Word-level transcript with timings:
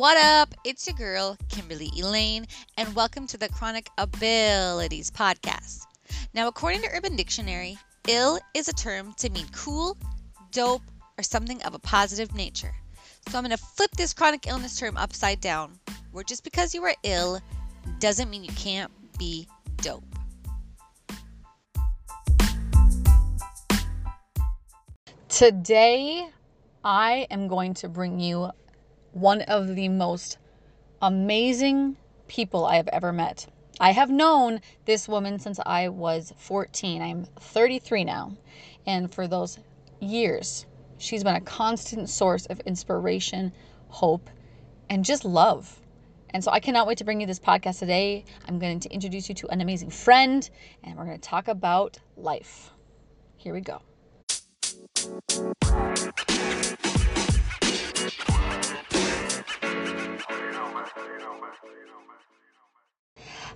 What 0.00 0.16
up? 0.16 0.54
It's 0.64 0.86
your 0.86 0.96
girl, 0.96 1.36
Kimberly 1.50 1.90
Elayyne, 1.90 2.46
and 2.78 2.94
welcome 2.94 3.26
to 3.26 3.36
the 3.36 3.50
Chronic 3.50 3.90
Abilities 3.98 5.10
Podcast. 5.10 5.82
Now, 6.32 6.48
according 6.48 6.80
to 6.80 6.88
Urban 6.90 7.16
Dictionary, 7.16 7.76
ill 8.08 8.38
is 8.54 8.68
a 8.68 8.72
term 8.72 9.12
to 9.18 9.28
mean 9.28 9.44
cool, 9.54 9.98
dope, 10.52 10.80
or 11.18 11.22
something 11.22 11.62
of 11.64 11.74
a 11.74 11.78
positive 11.78 12.34
nature. 12.34 12.74
So 13.28 13.36
I'm 13.36 13.44
going 13.44 13.54
to 13.54 13.62
flip 13.62 13.90
this 13.90 14.14
chronic 14.14 14.46
illness 14.46 14.78
term 14.78 14.96
upside 14.96 15.42
down, 15.42 15.78
where 16.12 16.24
just 16.24 16.44
because 16.44 16.74
you 16.74 16.82
are 16.84 16.94
ill 17.02 17.38
doesn't 17.98 18.30
mean 18.30 18.42
you 18.42 18.54
can't 18.54 18.90
be 19.18 19.46
dope. 19.82 20.02
Today, 25.28 26.26
I 26.82 27.26
am 27.30 27.48
going 27.48 27.74
to 27.74 27.90
bring 27.90 28.18
you 28.18 28.50
one 29.12 29.42
of 29.42 29.74
the 29.74 29.88
most 29.88 30.38
amazing 31.02 31.96
people 32.28 32.64
I 32.64 32.76
have 32.76 32.88
ever 32.88 33.12
met. 33.12 33.46
I 33.80 33.92
have 33.92 34.10
known 34.10 34.60
this 34.84 35.08
woman 35.08 35.38
since 35.38 35.58
I 35.64 35.88
was 35.88 36.32
14. 36.36 37.00
I'm 37.02 37.24
33 37.40 38.04
now. 38.04 38.36
And 38.86 39.12
for 39.12 39.26
those 39.26 39.58
years, 40.00 40.66
she's 40.98 41.24
been 41.24 41.36
a 41.36 41.40
constant 41.40 42.08
source 42.08 42.46
of 42.46 42.60
inspiration, 42.60 43.52
hope, 43.88 44.28
and 44.88 45.04
just 45.04 45.24
love. 45.24 45.80
And 46.32 46.44
so 46.44 46.50
I 46.50 46.60
cannot 46.60 46.86
wait 46.86 46.98
to 46.98 47.04
bring 47.04 47.20
you 47.20 47.26
this 47.26 47.40
podcast 47.40 47.78
today. 47.80 48.24
I'm 48.46 48.58
going 48.58 48.80
to 48.80 48.90
introduce 48.90 49.28
you 49.28 49.34
to 49.36 49.48
an 49.48 49.60
amazing 49.60 49.90
friend, 49.90 50.48
and 50.84 50.96
we're 50.96 51.06
going 51.06 51.18
to 51.18 51.28
talk 51.28 51.48
about 51.48 51.98
life. 52.16 52.70
Here 53.36 53.54
we 53.54 53.62
go. 53.62 53.80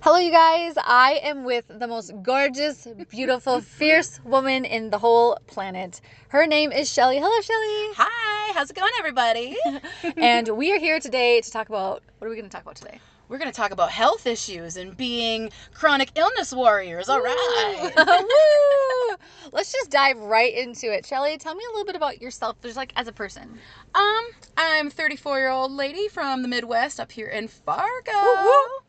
Hello, 0.05 0.19
you 0.19 0.29
guys. 0.29 0.75
I 0.77 1.19
am 1.23 1.45
with 1.45 1.65
the 1.67 1.87
most 1.87 2.11
gorgeous, 2.21 2.87
beautiful, 3.09 3.59
fierce 3.79 4.23
woman 4.23 4.63
in 4.63 4.91
the 4.91 4.99
whole 4.99 5.35
planet. 5.47 5.99
Her 6.27 6.45
name 6.45 6.71
is 6.71 6.93
Shelly. 6.93 7.17
Hello, 7.17 7.41
Shelly. 7.41 7.95
Hi, 7.97 8.53
how's 8.53 8.69
it 8.69 8.75
going, 8.75 8.91
everybody? 8.99 9.57
and 10.17 10.47
we 10.49 10.71
are 10.73 10.77
here 10.77 10.99
today 10.99 11.41
to 11.41 11.49
talk 11.49 11.69
about 11.69 12.03
what 12.19 12.27
are 12.27 12.29
we 12.29 12.35
going 12.35 12.47
to 12.47 12.55
talk 12.55 12.61
about 12.61 12.75
today? 12.75 12.99
We're 13.29 13.39
going 13.39 13.49
to 13.49 13.57
talk 13.57 13.71
about 13.71 13.89
health 13.89 14.27
issues 14.27 14.77
and 14.77 14.95
being 14.95 15.49
chronic 15.73 16.11
illness 16.13 16.53
warriors. 16.53 17.09
All 17.09 17.21
right. 17.21 17.91
Woo! 17.97 19.15
Let's 19.53 19.73
just 19.73 19.89
dive 19.89 20.19
right 20.19 20.53
into 20.53 20.93
it. 20.93 21.07
Shelly, 21.07 21.35
tell 21.39 21.55
me 21.55 21.63
a 21.67 21.71
little 21.71 21.85
bit 21.85 21.95
about 21.95 22.21
yourself, 22.21 22.61
just 22.61 22.77
like 22.77 22.93
as 22.95 23.07
a 23.07 23.11
person. 23.11 23.57
Um, 23.95 24.25
I'm 24.55 24.91
34 24.91 25.39
year 25.39 25.49
old 25.49 25.71
lady 25.71 26.09
from 26.09 26.43
the 26.43 26.47
Midwest 26.47 26.99
up 26.99 27.11
here 27.11 27.29
in 27.29 27.47
Fargo. 27.47 28.11
Woo. 28.13 28.84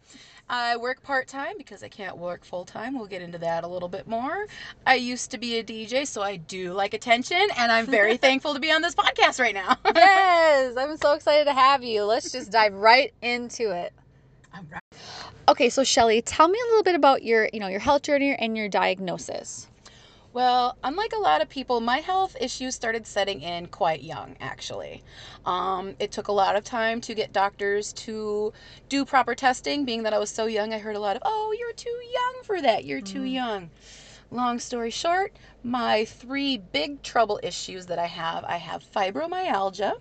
I 0.48 0.76
work 0.76 1.02
part 1.02 1.26
time 1.26 1.54
because 1.58 1.82
I 1.82 1.88
can't 1.88 2.16
work 2.16 2.44
full 2.44 2.64
time. 2.64 2.96
We'll 2.96 3.08
get 3.08 3.20
into 3.20 3.38
that 3.38 3.64
a 3.64 3.66
little 3.66 3.88
bit 3.88 4.06
more. 4.06 4.46
I 4.86 4.94
used 4.94 5.32
to 5.32 5.38
be 5.38 5.58
a 5.58 5.64
DJ, 5.64 6.06
so 6.06 6.22
I 6.22 6.36
do 6.36 6.72
like 6.72 6.94
attention, 6.94 7.40
and 7.58 7.72
I'm 7.72 7.86
very 7.86 8.16
thankful 8.26 8.54
to 8.54 8.60
be 8.60 8.70
on 8.70 8.80
this 8.80 8.94
podcast 8.94 9.40
right 9.40 9.54
now. 9.54 9.76
yes, 9.94 10.76
I'm 10.76 10.96
so 10.98 11.14
excited 11.14 11.46
to 11.46 11.52
have 11.52 11.82
you. 11.82 12.04
Let's 12.04 12.30
just 12.30 12.52
dive 12.52 12.74
right 12.74 13.12
into 13.22 13.70
it. 13.72 13.92
Right. 14.70 14.82
Okay, 15.48 15.68
so 15.68 15.84
Shelly, 15.84 16.22
tell 16.22 16.48
me 16.48 16.58
a 16.58 16.68
little 16.68 16.82
bit 16.82 16.94
about 16.94 17.22
your, 17.22 17.48
you 17.52 17.60
know, 17.60 17.68
your 17.68 17.80
health 17.80 18.02
journey 18.02 18.34
and 18.34 18.56
your 18.56 18.68
diagnosis. 18.68 19.66
Well, 20.36 20.76
unlike 20.84 21.14
a 21.16 21.18
lot 21.18 21.40
of 21.40 21.48
people, 21.48 21.80
my 21.80 22.00
health 22.00 22.36
issues 22.38 22.74
started 22.74 23.06
setting 23.06 23.40
in 23.40 23.68
quite 23.68 24.02
young, 24.02 24.36
actually. 24.38 25.02
Um, 25.46 25.96
it 25.98 26.12
took 26.12 26.28
a 26.28 26.32
lot 26.32 26.56
of 26.56 26.62
time 26.62 27.00
to 27.00 27.14
get 27.14 27.32
doctors 27.32 27.94
to 28.04 28.52
do 28.90 29.06
proper 29.06 29.34
testing. 29.34 29.86
Being 29.86 30.02
that 30.02 30.12
I 30.12 30.18
was 30.18 30.28
so 30.28 30.44
young, 30.44 30.74
I 30.74 30.78
heard 30.78 30.94
a 30.94 31.00
lot 31.00 31.16
of, 31.16 31.22
oh, 31.24 31.56
you're 31.58 31.72
too 31.72 31.88
young 31.88 32.42
for 32.44 32.60
that, 32.60 32.84
you're 32.84 33.00
too 33.00 33.22
young. 33.22 33.70
Long 34.30 34.58
story 34.58 34.90
short, 34.90 35.32
my 35.64 36.04
three 36.04 36.58
big 36.58 37.02
trouble 37.02 37.40
issues 37.42 37.86
that 37.86 37.98
I 37.98 38.04
have 38.04 38.44
I 38.44 38.58
have 38.58 38.84
fibromyalgia, 38.84 39.94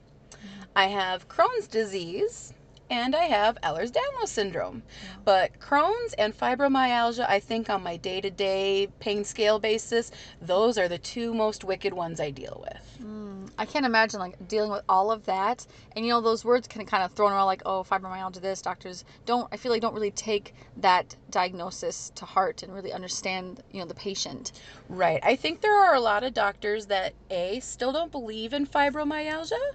I 0.76 0.88
have 0.88 1.30
Crohn's 1.30 1.68
disease, 1.68 2.54
and 2.90 3.16
I 3.16 3.26
have 3.26 3.58
Ehlers 3.62 3.92
Danlos 3.92 4.28
syndrome. 4.28 4.84
But 5.24 5.60
Crohn's 5.60 6.14
and 6.14 6.38
fibromyalgia, 6.38 7.28
I 7.28 7.40
think 7.40 7.70
on 7.70 7.84
my 7.84 7.98
day 7.98 8.22
to 8.22 8.30
day 8.30 8.88
pain 9.00 9.24
scale 9.24 9.60
basis, 9.60 10.12
those 10.42 10.78
are 10.78 10.88
the 10.88 10.98
two 10.98 11.34
most 11.34 11.64
wicked 11.64 11.94
ones 11.94 12.20
I 12.20 12.30
deal 12.32 12.64
with. 12.64 12.98
Mm, 13.04 13.50
I 13.58 13.66
can't 13.66 13.86
imagine 13.86 14.20
like 14.20 14.48
dealing 14.48 14.72
with 14.72 14.84
all 14.88 15.12
of 15.12 15.26
that. 15.26 15.66
And 15.96 16.06
you 16.06 16.12
know, 16.12 16.22
those 16.22 16.46
words 16.46 16.68
can 16.68 16.86
kind 16.86 17.04
of 17.04 17.12
thrown 17.12 17.32
around 17.32 17.46
like, 17.46 17.64
oh, 17.66 17.84
fibromyalgia, 17.84 18.42
this. 18.42 18.62
Doctors 18.62 19.04
don't, 19.26 19.48
I 19.52 19.58
feel 19.58 19.72
like, 19.72 19.82
don't 19.82 19.94
really 19.94 20.12
take 20.12 20.54
that 20.78 21.16
diagnosis 21.32 22.12
to 22.16 22.26
heart 22.26 22.64
and 22.64 22.74
really 22.74 22.94
understand, 22.94 23.64
you 23.72 23.80
know, 23.80 23.86
the 23.86 23.96
patient. 23.96 24.52
Right. 24.90 25.20
I 25.24 25.36
think 25.36 25.62
there 25.62 25.76
are 25.76 25.96
a 25.96 26.00
lot 26.00 26.24
of 26.24 26.34
doctors 26.34 26.86
that 26.88 27.14
A, 27.32 27.60
still 27.62 27.92
don't 27.92 28.12
believe 28.12 28.54
in 28.54 28.68
fibromyalgia, 28.68 29.74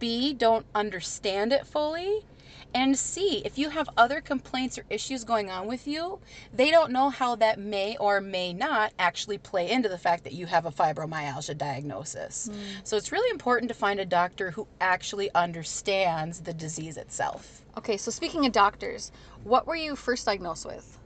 B, 0.00 0.34
don't 0.34 0.66
understand 0.74 1.52
it 1.52 1.66
fully. 1.66 2.24
And 2.72 2.96
C, 2.96 3.42
if 3.44 3.58
you 3.58 3.70
have 3.70 3.88
other 3.96 4.20
complaints 4.20 4.78
or 4.78 4.84
issues 4.90 5.24
going 5.24 5.50
on 5.50 5.66
with 5.66 5.88
you, 5.88 6.20
they 6.52 6.70
don't 6.70 6.92
know 6.92 7.10
how 7.10 7.34
that 7.36 7.58
may 7.58 7.96
or 7.96 8.20
may 8.20 8.52
not 8.52 8.92
actually 8.98 9.38
play 9.38 9.70
into 9.70 9.88
the 9.88 9.98
fact 9.98 10.24
that 10.24 10.34
you 10.34 10.46
have 10.46 10.66
a 10.66 10.70
fibromyalgia 10.70 11.58
diagnosis. 11.58 12.48
Hmm. 12.52 12.60
So 12.84 12.96
it's 12.96 13.10
really 13.10 13.30
important 13.30 13.68
to 13.70 13.74
find 13.74 13.98
a 13.98 14.04
doctor 14.04 14.52
who 14.52 14.68
actually 14.80 15.32
understands 15.34 16.40
the 16.40 16.52
disease 16.52 16.96
itself. 16.96 17.62
Okay, 17.76 17.96
so 17.96 18.10
speaking 18.10 18.46
of 18.46 18.52
doctors, 18.52 19.10
what 19.42 19.66
were 19.66 19.76
you 19.76 19.96
first 19.96 20.26
diagnosed 20.26 20.66
with? 20.66 20.99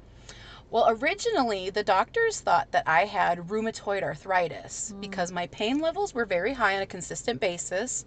Well, 0.74 0.88
originally, 0.88 1.70
the 1.70 1.84
doctors 1.84 2.40
thought 2.40 2.72
that 2.72 2.82
I 2.84 3.04
had 3.04 3.48
rheumatoid 3.48 4.02
arthritis 4.02 4.92
because 4.98 5.30
my 5.30 5.46
pain 5.46 5.78
levels 5.78 6.12
were 6.12 6.24
very 6.24 6.54
high 6.54 6.74
on 6.74 6.82
a 6.82 6.86
consistent 6.86 7.38
basis. 7.38 8.04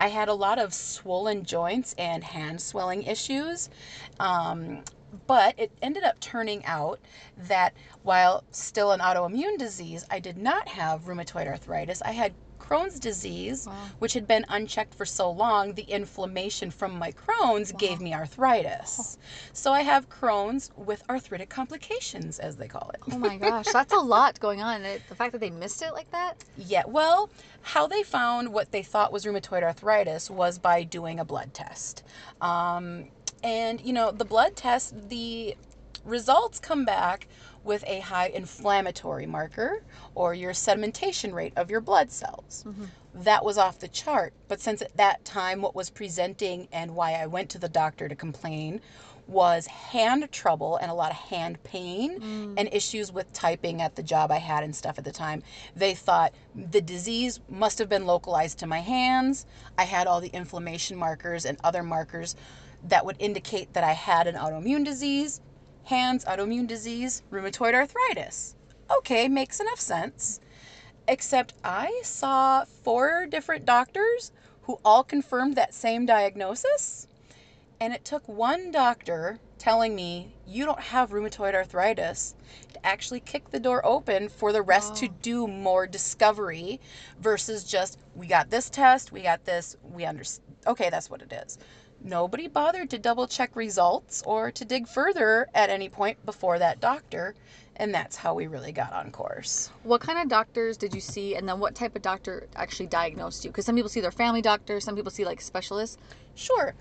I 0.00 0.08
had 0.08 0.28
a 0.28 0.34
lot 0.34 0.58
of 0.58 0.74
swollen 0.74 1.44
joints 1.44 1.94
and 1.96 2.24
hand 2.24 2.60
swelling 2.60 3.04
issues. 3.04 3.70
Um, 4.18 4.82
but 5.28 5.54
it 5.58 5.70
ended 5.80 6.02
up 6.02 6.18
turning 6.18 6.64
out 6.64 6.98
that 7.36 7.72
while 8.02 8.42
still 8.50 8.90
an 8.90 8.98
autoimmune 8.98 9.56
disease, 9.56 10.04
I 10.10 10.18
did 10.18 10.36
not 10.36 10.66
have 10.70 11.02
rheumatoid 11.02 11.46
arthritis. 11.46 12.02
I 12.02 12.10
had 12.10 12.34
Crohn's 12.68 12.98
disease, 13.00 13.66
Wow. 13.66 13.74
which 13.98 14.12
had 14.12 14.26
been 14.26 14.44
unchecked 14.48 14.94
for 14.94 15.06
so 15.06 15.30
long, 15.30 15.74
the 15.74 15.82
inflammation 15.82 16.70
from 16.70 16.98
my 16.98 17.12
Crohn's 17.12 17.72
gave 17.72 18.00
me 18.00 18.12
arthritis. 18.14 19.16
So 19.52 19.72
I 19.72 19.82
have 19.82 20.08
Crohn's 20.08 20.70
with 20.76 21.02
arthritic 21.08 21.48
complications, 21.48 22.38
as 22.38 22.56
they 22.56 22.68
call 22.68 22.90
it. 22.94 23.00
Oh 23.10 23.18
my 23.18 23.36
gosh, 23.36 23.66
that's 23.72 23.92
a 23.92 23.98
lot 23.98 24.38
going 24.40 24.60
on. 24.60 24.82
The 24.82 25.14
fact 25.14 25.32
that 25.32 25.40
they 25.40 25.50
missed 25.50 25.82
it 25.82 25.92
like 25.92 26.10
that? 26.10 26.34
Yeah, 26.56 26.82
well, 26.86 27.30
how 27.62 27.86
they 27.86 28.02
found 28.02 28.52
what 28.52 28.70
they 28.70 28.82
thought 28.82 29.12
was 29.12 29.24
rheumatoid 29.24 29.62
arthritis 29.62 30.30
was 30.30 30.58
by 30.58 30.82
doing 30.82 31.20
a 31.20 31.24
blood 31.24 31.54
test. 31.54 32.02
Um, 32.40 33.08
and, 33.42 33.80
you 33.80 33.92
know, 33.92 34.10
the 34.10 34.24
blood 34.24 34.56
test, 34.56 35.08
the 35.08 35.56
results 36.04 36.58
come 36.58 36.84
back 36.84 37.28
with 37.68 37.84
a 37.86 38.00
high 38.00 38.28
inflammatory 38.28 39.26
marker 39.26 39.82
or 40.14 40.32
your 40.32 40.52
sedimentation 40.52 41.32
rate 41.34 41.52
of 41.56 41.70
your 41.70 41.82
blood 41.82 42.10
cells. 42.10 42.64
Mm-hmm. 42.66 42.84
That 43.22 43.44
was 43.44 43.58
off 43.58 43.78
the 43.78 43.88
chart. 43.88 44.32
But 44.48 44.60
since 44.60 44.80
at 44.80 44.96
that 44.96 45.24
time, 45.26 45.60
what 45.60 45.74
was 45.74 45.90
presenting 45.90 46.66
and 46.72 46.96
why 46.96 47.12
I 47.12 47.26
went 47.26 47.50
to 47.50 47.58
the 47.58 47.68
doctor 47.68 48.08
to 48.08 48.16
complain 48.16 48.80
was 49.26 49.66
hand 49.66 50.26
trouble 50.32 50.78
and 50.78 50.90
a 50.90 50.94
lot 50.94 51.10
of 51.10 51.18
hand 51.18 51.62
pain 51.62 52.18
mm. 52.18 52.54
and 52.56 52.70
issues 52.72 53.12
with 53.12 53.30
typing 53.34 53.82
at 53.82 53.94
the 53.94 54.02
job 54.02 54.30
I 54.30 54.38
had 54.38 54.64
and 54.64 54.74
stuff 54.74 54.96
at 54.96 55.04
the 55.04 55.12
time. 55.12 55.42
They 55.76 55.94
thought 55.94 56.32
the 56.54 56.80
disease 56.80 57.38
must 57.50 57.78
have 57.78 57.90
been 57.90 58.06
localized 58.06 58.58
to 58.60 58.66
my 58.66 58.80
hands. 58.80 59.44
I 59.76 59.84
had 59.84 60.06
all 60.06 60.22
the 60.22 60.28
inflammation 60.28 60.96
markers 60.96 61.44
and 61.44 61.58
other 61.62 61.82
markers 61.82 62.34
that 62.84 63.04
would 63.04 63.16
indicate 63.18 63.74
that 63.74 63.84
I 63.84 63.92
had 63.92 64.26
an 64.26 64.36
autoimmune 64.36 64.84
disease. 64.84 65.42
Hands, 65.88 66.22
autoimmune 66.26 66.66
disease, 66.66 67.22
rheumatoid 67.30 67.72
arthritis. 67.72 68.56
Okay, 68.98 69.26
makes 69.26 69.58
enough 69.58 69.80
sense. 69.80 70.38
Except 71.08 71.54
I 71.64 72.02
saw 72.04 72.66
four 72.66 73.24
different 73.24 73.64
doctors 73.64 74.30
who 74.60 74.78
all 74.84 75.02
confirmed 75.02 75.56
that 75.56 75.72
same 75.72 76.04
diagnosis. 76.04 77.08
And 77.80 77.94
it 77.94 78.04
took 78.04 78.28
one 78.28 78.70
doctor 78.70 79.38
telling 79.56 79.96
me, 79.96 80.34
you 80.46 80.66
don't 80.66 80.78
have 80.78 81.08
rheumatoid 81.08 81.54
arthritis, 81.54 82.34
to 82.74 82.86
actually 82.86 83.20
kick 83.20 83.48
the 83.48 83.58
door 83.58 83.80
open 83.86 84.28
for 84.28 84.52
the 84.52 84.60
rest 84.60 84.94
to 84.96 85.08
do 85.08 85.46
more 85.46 85.86
discovery 85.86 86.80
versus 87.18 87.64
just, 87.64 87.98
we 88.14 88.26
got 88.26 88.50
this 88.50 88.68
test, 88.68 89.10
we 89.10 89.22
got 89.22 89.42
this, 89.46 89.74
we 89.82 90.04
understand. 90.04 90.54
Okay, 90.66 90.90
that's 90.90 91.08
what 91.08 91.22
it 91.22 91.32
is. 91.32 91.56
Nobody 92.00 92.46
bothered 92.46 92.90
to 92.90 92.98
double 92.98 93.26
check 93.26 93.56
results 93.56 94.22
or 94.24 94.50
to 94.52 94.64
dig 94.64 94.86
further 94.86 95.48
at 95.54 95.68
any 95.68 95.88
point 95.88 96.24
before 96.24 96.58
that 96.58 96.80
doctor. 96.80 97.34
And 97.76 97.94
that's 97.94 98.16
how 98.16 98.34
we 98.34 98.46
really 98.46 98.72
got 98.72 98.92
on 98.92 99.10
course. 99.10 99.70
What 99.82 100.00
kind 100.00 100.18
of 100.18 100.28
doctors 100.28 100.76
did 100.76 100.94
you 100.94 101.00
see, 101.00 101.36
and 101.36 101.48
then 101.48 101.60
what 101.60 101.74
type 101.74 101.94
of 101.94 102.02
doctor 102.02 102.48
actually 102.56 102.86
diagnosed 102.86 103.44
you? 103.44 103.50
Because 103.50 103.66
some 103.66 103.76
people 103.76 103.88
see 103.88 104.00
their 104.00 104.10
family 104.10 104.42
doctor, 104.42 104.80
some 104.80 104.96
people 104.96 105.12
see 105.12 105.24
like 105.24 105.40
specialists. 105.40 105.96
Sure. 106.34 106.74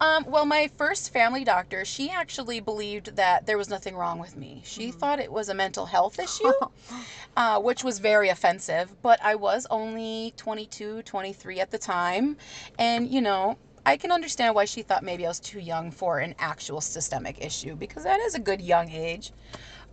Um, 0.00 0.24
well, 0.26 0.44
my 0.46 0.68
first 0.76 1.12
family 1.12 1.44
doctor, 1.44 1.84
she 1.84 2.10
actually 2.10 2.60
believed 2.60 3.16
that 3.16 3.46
there 3.46 3.56
was 3.58 3.68
nothing 3.68 3.94
wrong 3.94 4.18
with 4.18 4.36
me. 4.36 4.62
She 4.64 4.88
Mhm. 4.88 4.94
thought 4.94 5.20
it 5.20 5.32
was 5.32 5.48
a 5.48 5.54
mental 5.54 5.86
health 5.86 6.18
issue, 6.18 6.52
uh, 7.36 7.60
which 7.60 7.84
was 7.84 7.98
very 7.98 8.28
offensive. 8.28 9.00
But 9.02 9.22
I 9.22 9.34
was 9.34 9.66
only 9.70 10.34
22, 10.36 11.02
23 11.02 11.60
at 11.60 11.70
the 11.70 11.78
time. 11.78 12.36
And, 12.78 13.08
you 13.08 13.20
know, 13.20 13.58
I 13.84 13.96
can 13.96 14.12
understand 14.12 14.54
why 14.54 14.64
she 14.64 14.82
thought 14.82 15.02
maybe 15.02 15.24
I 15.24 15.28
was 15.28 15.40
too 15.40 15.58
young 15.58 15.90
for 15.90 16.20
an 16.20 16.34
actual 16.38 16.80
systemic 16.80 17.44
issue 17.44 17.74
because 17.74 18.04
that 18.04 18.20
is 18.20 18.34
a 18.34 18.40
good 18.40 18.60
young 18.60 18.90
age. 18.90 19.32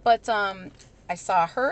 But 0.04 0.30
um, 0.30 0.72
I 1.10 1.16
saw 1.16 1.48
her. 1.48 1.72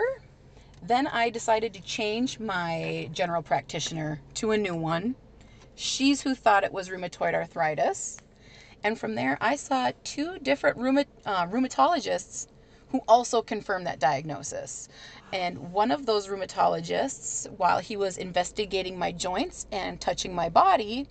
Then 0.82 1.06
I 1.06 1.30
decided 1.30 1.74
to 1.74 1.80
change 1.80 2.40
my 2.40 3.08
general 3.12 3.42
practitioner 3.42 4.20
to 4.34 4.50
a 4.50 4.58
new 4.58 4.74
one. 4.74 5.14
She's 5.76 6.22
who 6.22 6.34
thought 6.34 6.64
it 6.64 6.72
was 6.72 6.88
rheumatoid 6.88 7.34
arthritis. 7.34 8.18
And 8.82 8.98
from 8.98 9.14
there, 9.14 9.38
I 9.40 9.54
saw 9.56 9.92
two 10.02 10.38
different 10.40 10.78
uh, 11.24 11.46
rheumatologists 11.46 12.48
who 12.90 13.02
also 13.06 13.42
confirmed 13.42 13.86
that 13.86 14.00
diagnosis. 14.00 14.88
And 15.32 15.72
one 15.72 15.90
of 15.90 16.06
those 16.06 16.26
rheumatologists, 16.26 17.48
while 17.50 17.78
he 17.78 17.96
was 17.96 18.16
investigating 18.16 18.98
my 18.98 19.12
joints 19.12 19.66
and 19.70 20.00
touching 20.00 20.34
my 20.34 20.48
body, 20.48 21.06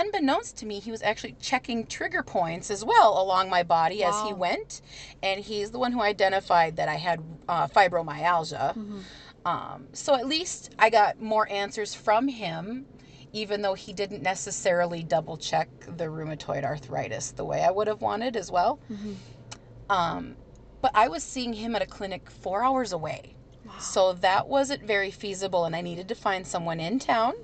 unbeknownst 0.00 0.56
to 0.58 0.66
me, 0.66 0.78
he 0.80 0.90
was 0.90 1.02
actually 1.02 1.36
checking 1.40 1.86
trigger 1.86 2.22
points 2.22 2.70
as 2.70 2.84
well 2.84 3.20
along 3.20 3.48
my 3.50 3.62
body 3.62 4.04
as 4.04 4.14
he 4.22 4.32
went. 4.32 4.80
And 5.22 5.40
he's 5.40 5.70
the 5.70 5.78
one 5.78 5.92
who 5.92 6.02
identified 6.02 6.76
that 6.76 6.88
I 6.88 6.96
had 6.96 7.20
uh, 7.48 7.66
fibromyalgia. 7.66 8.74
Mhm. 8.76 9.02
Um, 9.44 9.88
so 9.92 10.14
at 10.14 10.26
least 10.26 10.74
I 10.78 10.90
got 10.90 11.20
more 11.20 11.48
answers 11.50 11.94
from 11.94 12.28
him, 12.28 12.86
even 13.32 13.62
though 13.62 13.74
he 13.74 13.92
didn't 13.92 14.22
necessarily 14.22 15.02
double 15.02 15.36
check 15.36 15.68
the 15.86 16.04
rheumatoid 16.06 16.64
arthritis 16.64 17.30
the 17.32 17.44
way 17.44 17.62
I 17.62 17.70
would 17.70 17.86
have 17.86 18.02
wanted 18.02 18.36
as 18.36 18.50
well. 18.50 18.80
Mhm. 18.90 19.16
Um, 19.88 20.36
but 20.82 20.90
I 20.94 21.08
was 21.08 21.22
seeing 21.22 21.52
him 21.54 21.74
at 21.76 21.82
a 21.82 21.86
clinic 21.86 22.28
four 22.30 22.62
hours 22.64 22.92
away. 22.92 23.34
Wow. 23.64 23.78
So 23.78 24.12
that 24.14 24.48
wasn't 24.48 24.82
very 24.82 25.10
feasible, 25.10 25.64
and 25.64 25.74
I 25.74 25.80
needed 25.80 26.08
to 26.08 26.14
find 26.14 26.46
someone 26.46 26.80
in 26.80 26.98
town. 26.98 27.34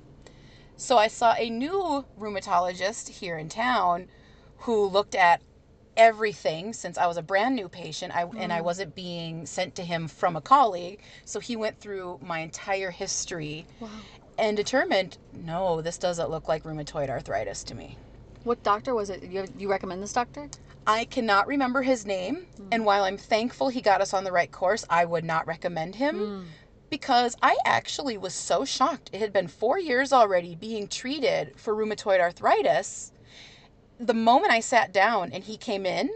So 0.75 0.97
I 0.97 1.07
saw 1.07 1.33
a 1.37 1.49
new 1.49 2.05
rheumatologist 2.19 3.09
here 3.09 3.37
in 3.37 3.49
town 3.49 4.07
who 4.59 4.85
looked 4.85 5.15
at 5.15 5.41
everything 5.95 6.73
since 6.73 6.97
I 6.97 7.05
was 7.05 7.17
a 7.17 7.21
brand 7.21 7.55
new 7.55 7.69
patient 7.69 8.15
I, 8.15 8.23
and 8.37 8.51
I 8.51 8.59
Mm. 8.61 8.63
wasn't 8.63 8.95
being 8.95 9.45
sent 9.45 9.75
to 9.75 9.83
him 9.83 10.07
from 10.07 10.35
a 10.35 10.41
colleague. 10.41 10.99
So 11.25 11.39
he 11.39 11.55
went 11.55 11.79
through 11.79 12.19
my 12.21 12.39
entire 12.39 12.89
history 12.91 13.67
Wow. 13.79 13.89
and 14.37 14.57
determined 14.57 15.17
no, 15.31 15.81
this 15.81 15.97
doesn't 15.99 16.29
look 16.31 16.47
like 16.47 16.63
rheumatoid 16.63 17.09
arthritis 17.09 17.63
to 17.65 17.75
me. 17.75 17.97
What 18.43 18.63
doctor 18.63 18.95
was 18.95 19.09
it? 19.09 19.23
You, 19.23 19.45
you 19.57 19.69
recommend 19.69 20.01
this 20.01 20.13
doctor? 20.13 20.49
I 20.85 21.05
cannot 21.05 21.47
remember 21.47 21.83
his 21.83 22.05
name, 22.05 22.47
and 22.69 22.83
while 22.83 23.05
I'm 23.05 23.17
thankful 23.17 23.69
he 23.69 23.79
got 23.79 24.01
us 24.01 24.13
on 24.13 24.25
the 24.25 24.33
right 24.33 24.51
course, 24.51 24.83
I 24.89 25.05
would 25.05 25.23
not 25.23 25.47
recommend 25.47 25.95
him. 25.95 26.15
Mm. 26.15 26.45
Because 26.93 27.35
I 27.41 27.57
actually 27.65 28.19
was 28.19 28.35
so 28.35 28.65
shocked. 28.65 29.09
It 29.11 29.19
had 29.19 29.33
been 29.33 29.47
four 29.47 29.79
years 29.79 30.13
already 30.13 30.53
being 30.53 30.87
treated 30.87 31.53
for 31.59 31.73
rheumatoid 31.73 32.19
arthritis. 32.19 33.11
The 33.99 34.13
moment 34.13 34.51
I 34.51 34.59
sat 34.59 34.93
down 34.93 35.31
and 35.31 35.43
he 35.43 35.57
came 35.57 35.87
in, 35.87 36.11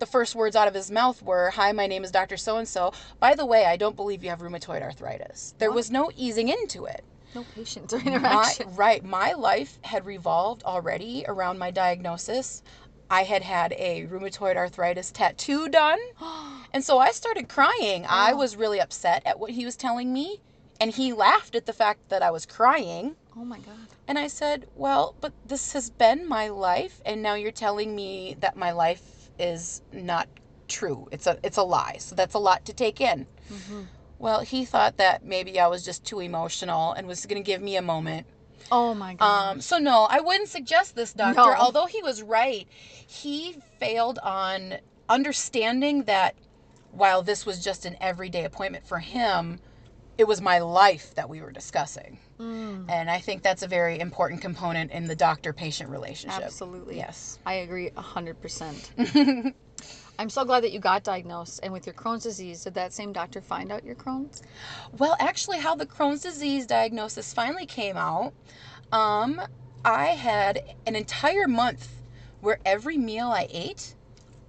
the 0.00 0.04
first 0.06 0.34
words 0.34 0.56
out 0.56 0.66
of 0.66 0.74
his 0.74 0.90
mouth 0.90 1.22
were, 1.22 1.50
Hi, 1.50 1.70
my 1.70 1.86
name 1.86 2.02
is 2.02 2.10
Dr. 2.10 2.36
So 2.36 2.56
and 2.56 2.66
so. 2.66 2.92
By 3.20 3.36
the 3.36 3.46
way, 3.46 3.66
I 3.66 3.76
don't 3.76 3.94
believe 3.94 4.24
you 4.24 4.30
have 4.30 4.40
rheumatoid 4.40 4.82
arthritis. 4.82 5.54
There 5.58 5.70
was 5.70 5.92
no 5.92 6.10
easing 6.16 6.48
into 6.48 6.86
it. 6.86 7.04
No 7.32 7.44
patience 7.54 7.92
or 7.92 7.98
My, 7.98 8.04
interaction. 8.16 8.74
right. 8.74 9.04
My 9.04 9.32
life 9.34 9.78
had 9.82 10.06
revolved 10.06 10.64
already 10.64 11.24
around 11.28 11.60
my 11.60 11.70
diagnosis. 11.70 12.64
I 13.10 13.22
had 13.24 13.42
had 13.42 13.72
a 13.78 14.06
rheumatoid 14.06 14.56
arthritis 14.56 15.10
tattoo 15.10 15.68
done. 15.68 15.98
And 16.72 16.84
so 16.84 16.98
I 16.98 17.12
started 17.12 17.48
crying. 17.48 18.04
I 18.06 18.32
Oh. 18.32 18.36
was 18.36 18.56
really 18.56 18.80
upset 18.80 19.22
at 19.24 19.38
what 19.38 19.52
he 19.52 19.64
was 19.64 19.76
telling 19.76 20.12
me. 20.12 20.40
And 20.78 20.90
he 20.90 21.12
laughed 21.14 21.54
at 21.54 21.64
the 21.64 21.72
fact 21.72 22.00
that 22.10 22.22
I 22.22 22.30
was 22.30 22.44
crying. 22.44 23.14
oh 23.34 23.44
my 23.44 23.58
god. 23.60 23.88
And 24.08 24.18
I 24.18 24.26
said, 24.26 24.66
Well, 24.74 25.14
but 25.20 25.32
this 25.46 25.72
has 25.72 25.88
been 25.88 26.28
my 26.28 26.48
life. 26.48 27.00
And 27.06 27.22
now 27.22 27.34
you're 27.34 27.52
telling 27.52 27.94
me 27.96 28.36
that 28.40 28.56
my 28.56 28.72
life 28.72 29.30
is 29.38 29.80
not 29.92 30.28
true. 30.68 31.08
It's 31.12 31.26
a, 31.26 31.38
it's 31.42 31.56
a 31.56 31.62
lie. 31.62 31.96
So 31.98 32.14
that's 32.14 32.34
a 32.34 32.38
lot 32.38 32.64
to 32.66 32.74
take 32.74 33.00
in. 33.00 33.26
hmm 33.48 33.82
Well, 34.18 34.40
he 34.40 34.64
thought 34.66 34.96
that 34.98 35.24
maybe 35.24 35.58
I 35.58 35.68
was 35.68 35.82
just 35.84 36.04
too 36.04 36.20
emotional 36.20 36.92
and 36.92 37.06
was 37.06 37.24
going 37.24 37.42
to 37.42 37.46
give 37.46 37.62
me 37.62 37.76
a 37.76 37.82
moment. 37.82 38.26
Oh 38.70 38.94
my 38.94 39.14
god. 39.14 39.52
Um, 39.52 39.60
so 39.60 39.78
no, 39.78 40.06
I 40.10 40.20
wouldn't 40.20 40.48
suggest 40.48 40.94
this 40.94 41.12
doctor. 41.12 41.40
No. 41.40 41.54
Although 41.54 41.86
he 41.86 42.02
was 42.02 42.22
right, 42.22 42.66
he 43.06 43.56
failed 43.78 44.18
on 44.22 44.74
understanding 45.08 46.04
that 46.04 46.34
while 46.90 47.22
this 47.22 47.44
was 47.46 47.62
just 47.62 47.84
an 47.84 47.96
everyday 48.00 48.44
appointment 48.44 48.86
for 48.86 48.98
him, 48.98 49.60
it 50.18 50.26
was 50.26 50.40
my 50.40 50.58
life 50.58 51.14
that 51.14 51.28
we 51.28 51.40
were 51.40 51.52
discussing. 51.52 52.18
Mm, 52.40 52.86
And 52.88 53.10
I 53.10 53.18
think 53.18 53.42
that's 53.42 53.62
a 53.62 53.68
very 53.68 54.00
important 54.00 54.40
component 54.40 54.90
in 54.90 55.04
the 55.06 55.16
doctor-patient 55.16 55.90
relationship. 55.90 56.44
absolutely. 56.44 56.96
Yes. 56.96 57.38
I 57.44 57.54
agree 57.54 57.90
a 57.96 58.02
hundred 58.02 58.40
percent. 58.40 58.90
I'm 60.18 60.30
so 60.30 60.44
glad 60.44 60.62
that 60.62 60.72
you 60.72 60.78
got 60.80 61.04
diagnosed. 61.04 61.60
And 61.62 61.72
with 61.72 61.86
your 61.86 61.94
Crohn's 61.94 62.22
disease, 62.22 62.64
did 62.64 62.74
that 62.74 62.92
same 62.92 63.12
doctor 63.12 63.40
find 63.40 63.70
out 63.70 63.84
your 63.84 63.94
Crohn's? 63.94 64.42
Well, 64.96 65.16
actually, 65.20 65.58
how 65.58 65.74
the 65.74 65.86
Crohn's 65.86 66.22
disease 66.22 66.66
diagnosis 66.66 67.32
finally 67.34 67.66
came 67.66 67.96
out, 67.96 68.32
um, 68.92 69.40
I 69.84 70.06
had 70.06 70.62
an 70.86 70.96
entire 70.96 71.46
month 71.46 71.88
where 72.40 72.58
every 72.64 72.96
meal 72.96 73.28
I 73.28 73.46
ate, 73.50 73.94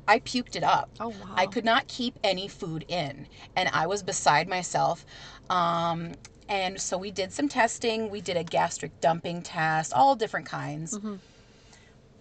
I 0.08 0.20
puked 0.20 0.56
it 0.56 0.64
up. 0.64 0.90
Oh 1.00 1.10
wow. 1.10 1.16
I 1.36 1.48
could 1.48 1.66
not 1.66 1.88
keep 1.88 2.18
any 2.24 2.48
food 2.48 2.86
in, 2.88 3.28
and 3.56 3.70
I 3.74 3.88
was 3.88 4.04
beside 4.04 4.48
myself. 4.48 5.06
Um, 5.50 6.14
and 6.48 6.80
so 6.80 6.98
we 6.98 7.12
did 7.12 7.34
some 7.34 7.50
testing. 7.50 8.10
We 8.10 8.22
did 8.22 8.38
a 8.38 8.44
gastric 8.44 9.02
dumping 9.02 9.42
test, 9.42 9.92
all 9.94 10.16
different 10.16 10.46
kinds. 10.46 10.98
Mhm. 10.98 11.20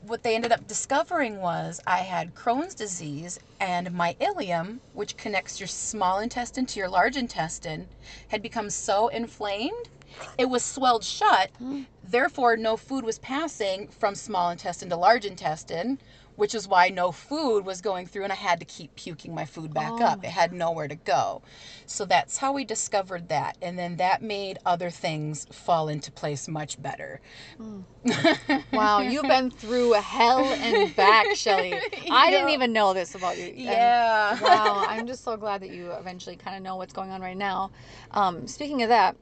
What 0.06 0.23
they 0.23 0.37
ended 0.37 0.53
up 0.53 0.69
discovering 0.69 1.41
was 1.41 1.81
I 1.85 1.99
had 1.99 2.37
Crohn's 2.37 2.76
disease, 2.76 3.41
and 3.58 3.91
my 3.91 4.14
ileum, 4.20 4.79
which 4.93 5.17
connects 5.17 5.58
your 5.58 5.67
small 5.67 6.20
intestine 6.20 6.64
to 6.67 6.79
your 6.79 6.88
large 6.88 7.17
intestine, 7.17 7.88
had 8.29 8.41
become 8.41 8.70
so 8.70 9.08
inflamed, 9.08 9.88
it 10.38 10.44
was 10.44 10.64
swelled 10.64 11.02
shut. 11.02 11.50
Hmm. 11.59 11.83
Therefore, 12.04 12.57
no 12.57 12.76
food 12.76 13.04
was 13.04 13.19
passing 13.19 13.88
from 13.88 14.14
small 14.14 14.50
intestine 14.50 14.90
to 14.90 14.97
large 14.97 15.25
intestine, 15.25 15.99
which 16.37 16.55
is 16.55 16.69
why 16.69 16.88
no 16.88 17.12
food 17.12 17.64
was 17.66 17.81
going 17.83 18.07
through, 18.07 18.25
and 18.25 18.33
I 18.33 18.37
had 18.37 18.61
to 18.61 18.66
keep 18.66 18.95
puking 18.97 19.35
my 19.35 19.45
food 19.47 19.75
back 19.75 20.00
Oh 20.00 20.05
up. 20.05 20.25
It 20.25 20.31
had 20.31 20.52
nowhere 20.52 20.88
to 20.88 20.97
go. 20.97 21.43
So 21.87 22.05
that's 22.07 22.38
how 22.38 22.52
we 22.52 22.64
discovered 22.64 23.28
that. 23.28 23.59
And 23.62 23.78
then 23.78 23.97
that 23.97 24.23
made 24.23 24.59
other 24.66 24.90
things 24.90 25.47
fall 25.52 25.88
into 25.88 26.12
place 26.12 26.49
much 26.49 26.81
better. 26.83 27.21
Wow, 28.73 29.00
you've 29.00 29.26
been 29.26 29.50
through 29.50 29.93
hell 29.93 30.52
and 30.52 30.95
back, 30.95 31.35
Shelly. 31.35 31.85
I 32.11 32.31
didn't 32.31 32.50
even 32.50 32.73
know 32.73 32.95
this 32.95 33.14
about 33.14 33.38
you. 33.38 33.55
And 33.66 33.95
Yeah. 33.95 34.38
wow, 34.38 34.83
I'm 34.87 35.07
just 35.07 35.25
so 35.25 35.37
glad 35.37 35.62
that 35.62 35.71
you 35.71 35.93
eventually 35.93 36.37
kind 36.37 36.57
of 36.57 36.62
know 36.62 36.76
what's 36.76 36.93
going 36.93 37.11
on 37.11 37.21
right 37.23 37.37
now. 37.37 37.73
Um, 38.12 38.47
speaking 38.47 38.83
of 38.83 38.90
that, 38.90 39.16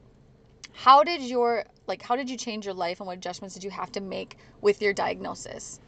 how 0.73 1.03
did 1.03 1.21
your 1.21 1.65
like 1.87 2.01
how 2.03 2.15
did 2.15 2.29
you 2.29 2.37
change 2.37 2.65
your 2.65 2.73
life 2.75 2.99
and 2.99 3.07
what 3.07 3.17
adjustments 3.17 3.55
did 3.55 3.63
you 3.63 3.71
have 3.71 3.91
to 3.93 4.01
make 4.01 4.37
with 4.61 4.81
your 4.81 4.93
diagnosis? 4.93 5.79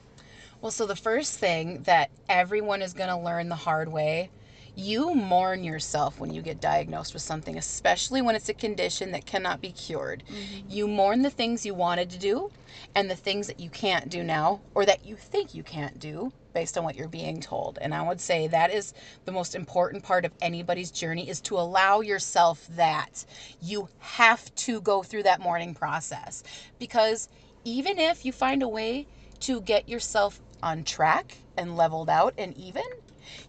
Well, 0.62 0.72
so 0.72 0.86
the 0.86 0.96
first 0.96 1.38
thing 1.40 1.84
that 1.84 2.10
everyone 2.28 2.82
is 2.82 2.94
going 2.94 3.10
to 3.10 3.18
learn 3.18 3.50
the 3.50 3.56
hard 3.56 3.92
way 3.92 4.30
you 4.78 5.16
mourn 5.16 5.64
yourself 5.64 6.20
when 6.20 6.32
you 6.32 6.44
get 6.44 6.62
diagnosed 6.62 7.16
with 7.16 7.24
something, 7.24 7.58
especially 7.58 8.22
when 8.22 8.36
it's 8.36 8.48
a 8.48 8.54
condition 8.54 9.12
that 9.12 9.26
cannot 9.26 9.60
be 9.60 9.72
cured. 9.72 10.24
Mm-hmm. 10.30 10.70
You 10.70 10.88
mourn 10.88 11.24
the 11.24 11.32
things 11.32 11.66
you 11.66 11.74
wanted 11.74 12.12
to 12.12 12.20
do 12.20 12.52
and 12.94 13.10
the 13.10 13.16
things 13.16 13.48
that 13.48 13.60
you 13.60 13.72
can't 13.72 14.08
do 14.08 14.24
now 14.24 14.62
or 14.76 14.86
that 14.86 15.04
you 15.04 15.16
think 15.16 15.56
you 15.56 15.64
can't 15.64 15.98
do 15.98 16.32
based 16.54 16.78
on 16.78 16.84
what 16.84 16.96
you're 16.96 17.08
being 17.08 17.42
told. 17.42 17.80
And 17.82 17.92
I 17.92 18.04
would 18.04 18.22
say 18.22 18.48
that 18.48 18.72
is 18.72 18.94
the 19.26 19.32
most 19.32 19.56
important 19.56 20.04
part 20.04 20.26
of 20.26 20.32
anybody's 20.42 20.92
journey 20.92 21.28
is 21.28 21.42
to 21.42 21.58
allow 21.58 22.02
yourself 22.02 22.68
that. 22.76 23.26
You 23.64 23.90
have 23.98 24.54
to 24.58 24.80
go 24.82 25.02
through 25.02 25.24
that 25.24 25.42
mourning 25.42 25.74
process 25.74 26.44
because 26.78 27.30
even 27.64 27.98
if 27.98 28.26
you 28.26 28.32
find 28.32 28.62
a 28.62 28.68
way 28.68 29.08
to 29.40 29.62
get 29.62 29.90
yourself 29.90 30.40
on 30.64 30.84
track 30.84 31.38
and 31.58 31.76
leveled 31.78 32.10
out 32.10 32.34
and 32.38 32.56
even, 32.58 32.84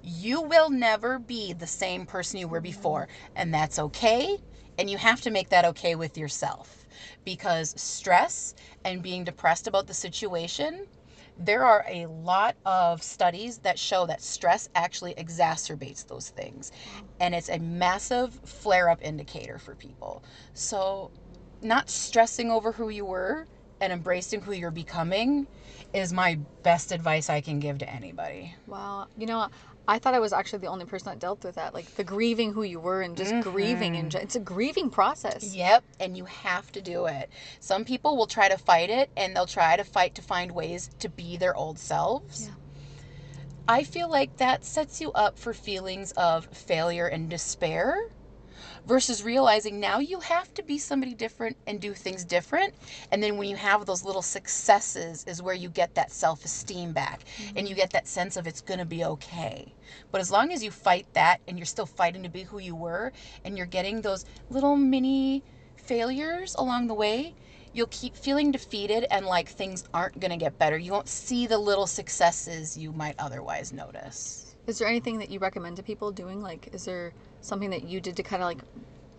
you 0.02 0.42
will 0.42 0.70
never 0.70 1.18
be 1.18 1.52
the 1.52 1.66
same 1.66 2.06
person 2.06 2.40
you 2.40 2.48
were 2.48 2.60
before. 2.60 3.08
And 3.36 3.52
that's 3.52 3.78
okay. 3.78 4.38
And 4.78 4.90
you 4.90 4.98
have 4.98 5.20
to 5.22 5.30
make 5.30 5.48
that 5.50 5.64
okay 5.64 5.94
with 5.94 6.16
yourself 6.16 6.86
because 7.24 7.80
stress 7.80 8.54
and 8.84 9.02
being 9.02 9.24
depressed 9.24 9.66
about 9.66 9.86
the 9.86 9.94
situation, 9.94 10.86
there 11.36 11.64
are 11.64 11.84
a 11.88 12.06
lot 12.06 12.56
of 12.64 13.02
studies 13.02 13.58
that 13.58 13.78
show 13.78 14.06
that 14.06 14.22
stress 14.22 14.68
actually 14.74 15.14
exacerbates 15.14 16.06
those 16.06 16.30
things. 16.30 16.72
And 17.20 17.34
it's 17.34 17.48
a 17.48 17.58
massive 17.58 18.34
flare 18.44 18.88
up 18.88 19.00
indicator 19.02 19.58
for 19.58 19.74
people. 19.74 20.24
So, 20.54 21.12
not 21.60 21.90
stressing 21.90 22.50
over 22.50 22.72
who 22.72 22.88
you 22.88 23.04
were 23.04 23.46
and 23.80 23.92
embracing 23.92 24.42
who 24.42 24.52
you're 24.52 24.70
becoming 24.70 25.48
is 25.92 26.12
my 26.12 26.38
best 26.62 26.92
advice 26.92 27.30
I 27.30 27.40
can 27.40 27.60
give 27.60 27.78
to 27.78 27.88
anybody. 27.88 28.54
Wow. 28.66 29.06
You 29.16 29.26
know, 29.26 29.48
I 29.86 29.98
thought 29.98 30.12
I 30.12 30.18
was 30.18 30.34
actually 30.34 30.58
the 30.58 30.66
only 30.66 30.84
person 30.84 31.06
that 31.06 31.18
dealt 31.18 31.42
with 31.42 31.54
that, 31.54 31.72
like 31.72 31.86
the 31.96 32.04
grieving 32.04 32.52
who 32.52 32.62
you 32.62 32.78
were 32.78 33.00
and 33.00 33.16
just 33.16 33.32
mm-hmm. 33.32 33.50
grieving 33.50 33.96
and 33.96 34.14
it's 34.14 34.36
a 34.36 34.40
grieving 34.40 34.90
process. 34.90 35.54
Yep, 35.54 35.82
and 35.98 36.14
you 36.14 36.26
have 36.26 36.70
to 36.72 36.82
do 36.82 37.06
it. 37.06 37.30
Some 37.60 37.86
people 37.86 38.16
will 38.16 38.26
try 38.26 38.50
to 38.50 38.58
fight 38.58 38.90
it 38.90 39.10
and 39.16 39.34
they'll 39.34 39.46
try 39.46 39.76
to 39.76 39.84
fight 39.84 40.14
to 40.16 40.22
find 40.22 40.52
ways 40.52 40.90
to 40.98 41.08
be 41.08 41.38
their 41.38 41.56
old 41.56 41.78
selves. 41.78 42.48
Yeah. 42.48 42.54
I 43.66 43.82
feel 43.82 44.10
like 44.10 44.36
that 44.36 44.64
sets 44.64 45.00
you 45.00 45.10
up 45.12 45.38
for 45.38 45.54
feelings 45.54 46.12
of 46.12 46.46
failure 46.46 47.06
and 47.06 47.30
despair 47.30 48.10
versus 48.88 49.22
realizing 49.22 49.78
now 49.78 49.98
you 49.98 50.18
have 50.18 50.52
to 50.54 50.62
be 50.62 50.78
somebody 50.78 51.12
different 51.12 51.54
and 51.66 51.78
do 51.78 51.92
things 51.92 52.24
different. 52.24 52.72
And 53.12 53.22
then 53.22 53.36
when 53.36 53.48
you 53.48 53.56
have 53.56 53.84
those 53.84 54.02
little 54.02 54.22
successes, 54.22 55.24
is 55.28 55.42
where 55.42 55.54
you 55.54 55.68
get 55.68 55.94
that 55.94 56.10
self 56.10 56.44
esteem 56.44 56.92
back 56.92 57.20
and 57.54 57.68
you 57.68 57.74
mm-hmm. 57.74 57.82
get 57.82 57.90
that 57.90 58.08
sense 58.08 58.38
of 58.38 58.46
it's 58.46 58.62
going 58.62 58.80
to 58.80 58.86
be 58.86 59.04
okay. 59.04 59.74
But 60.10 60.22
as 60.22 60.30
long 60.30 60.52
as 60.52 60.64
you 60.64 60.70
fight 60.70 61.06
that 61.12 61.40
and 61.46 61.58
you're 61.58 61.66
still 61.66 61.86
fighting 61.86 62.22
to 62.22 62.30
be 62.30 62.42
who 62.44 62.58
you 62.58 62.74
were 62.74 63.12
and 63.44 63.58
you're 63.58 63.66
getting 63.66 64.00
those 64.00 64.24
little 64.48 64.74
mini 64.74 65.44
failures 65.76 66.54
along 66.58 66.86
the 66.86 66.94
way, 66.94 67.34
you'll 67.74 67.88
keep 67.88 68.16
feeling 68.16 68.50
defeated 68.50 69.06
and 69.10 69.26
like 69.26 69.48
things 69.48 69.84
aren't 69.92 70.18
going 70.18 70.30
to 70.30 70.38
get 70.38 70.58
better. 70.58 70.78
You 70.78 70.92
won't 70.92 71.08
see 71.08 71.46
the 71.46 71.58
little 71.58 71.86
successes 71.86 72.76
you 72.76 72.92
might 72.92 73.16
otherwise 73.18 73.70
notice. 73.70 74.56
Is 74.66 74.78
there 74.78 74.88
anything 74.88 75.18
that 75.18 75.30
you 75.30 75.38
recommend 75.38 75.76
to 75.76 75.82
people 75.82 76.10
doing? 76.10 76.42
Like, 76.42 76.68
is 76.72 76.84
there 76.84 77.12
something 77.40 77.70
that 77.70 77.84
you 77.84 78.00
did 78.00 78.16
to 78.16 78.22
kind 78.22 78.42
of 78.42 78.48
like 78.48 78.62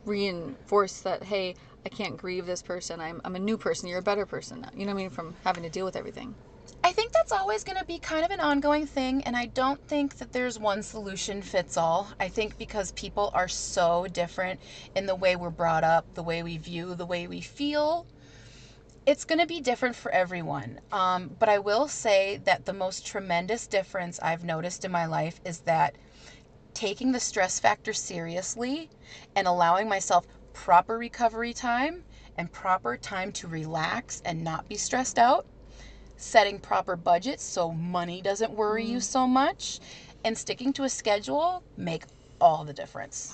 reinforce 0.05 1.01
that, 1.01 1.23
hey, 1.23 1.55
I 1.85 1.89
can't 1.89 2.17
grieve 2.17 2.45
this 2.45 2.61
person. 2.61 2.99
I'm, 2.99 3.21
I'm 3.23 3.35
a 3.35 3.39
new 3.39 3.57
person. 3.57 3.89
You're 3.89 3.99
a 3.99 4.03
better 4.03 4.25
person 4.25 4.61
now. 4.61 4.69
You 4.73 4.85
know 4.85 4.93
what 4.93 4.99
I 4.99 5.03
mean? 5.03 5.09
From 5.09 5.35
having 5.43 5.63
to 5.63 5.69
deal 5.69 5.85
with 5.85 5.95
everything. 5.95 6.35
I 6.83 6.91
think 6.93 7.11
that's 7.11 7.31
always 7.31 7.63
going 7.63 7.77
to 7.77 7.85
be 7.85 7.99
kind 7.99 8.23
of 8.23 8.31
an 8.31 8.39
ongoing 8.39 8.87
thing, 8.87 9.23
and 9.23 9.35
I 9.35 9.47
don't 9.47 9.81
think 9.87 10.17
that 10.17 10.31
there's 10.31 10.57
one 10.57 10.81
solution 10.81 11.41
fits 11.41 11.75
all. 11.75 12.09
I 12.19 12.29
think 12.29 12.57
because 12.57 12.91
people 12.91 13.31
are 13.33 13.49
so 13.49 14.07
different 14.07 14.61
in 14.95 15.05
the 15.05 15.15
way 15.15 15.35
we're 15.35 15.49
brought 15.49 15.83
up, 15.83 16.05
the 16.13 16.23
way 16.23 16.41
we 16.41 16.57
view, 16.57 16.95
the 16.95 17.05
way 17.05 17.27
we 17.27 17.41
feel, 17.41 18.07
it's 19.05 19.25
going 19.25 19.39
to 19.39 19.47
be 19.47 19.59
different 19.59 19.95
for 19.95 20.11
everyone. 20.11 20.79
Um, 20.91 21.35
but 21.37 21.49
I 21.49 21.59
will 21.59 21.87
say 21.87 22.37
that 22.45 22.65
the 22.65 22.73
most 22.73 23.05
tremendous 23.05 23.67
difference 23.67 24.19
I've 24.21 24.43
noticed 24.45 24.85
in 24.85 24.91
my 24.91 25.05
life 25.05 25.41
is 25.43 25.61
that 25.61 25.97
taking 26.73 27.11
the 27.11 27.19
stress 27.19 27.59
factor 27.59 27.93
seriously 27.93 28.89
and 29.35 29.47
allowing 29.47 29.89
myself 29.89 30.25
proper 30.53 30.97
recovery 30.97 31.53
time 31.53 32.03
and 32.37 32.51
proper 32.51 32.97
time 32.97 33.31
to 33.33 33.47
relax 33.47 34.21
and 34.25 34.43
not 34.43 34.67
be 34.69 34.75
stressed 34.75 35.19
out. 35.19 35.45
Setting 36.17 36.59
proper 36.59 36.95
budgets 36.95 37.43
so 37.43 37.71
money 37.71 38.21
doesn't 38.21 38.51
worry 38.51 38.85
you 38.85 38.97
mm. 38.97 39.03
so 39.03 39.27
much, 39.27 39.79
and 40.23 40.37
sticking 40.37 40.73
to 40.73 40.83
a 40.83 40.89
schedule 40.89 41.63
make 41.77 42.03
all 42.41 42.65
the 42.65 42.73
difference. 42.73 43.33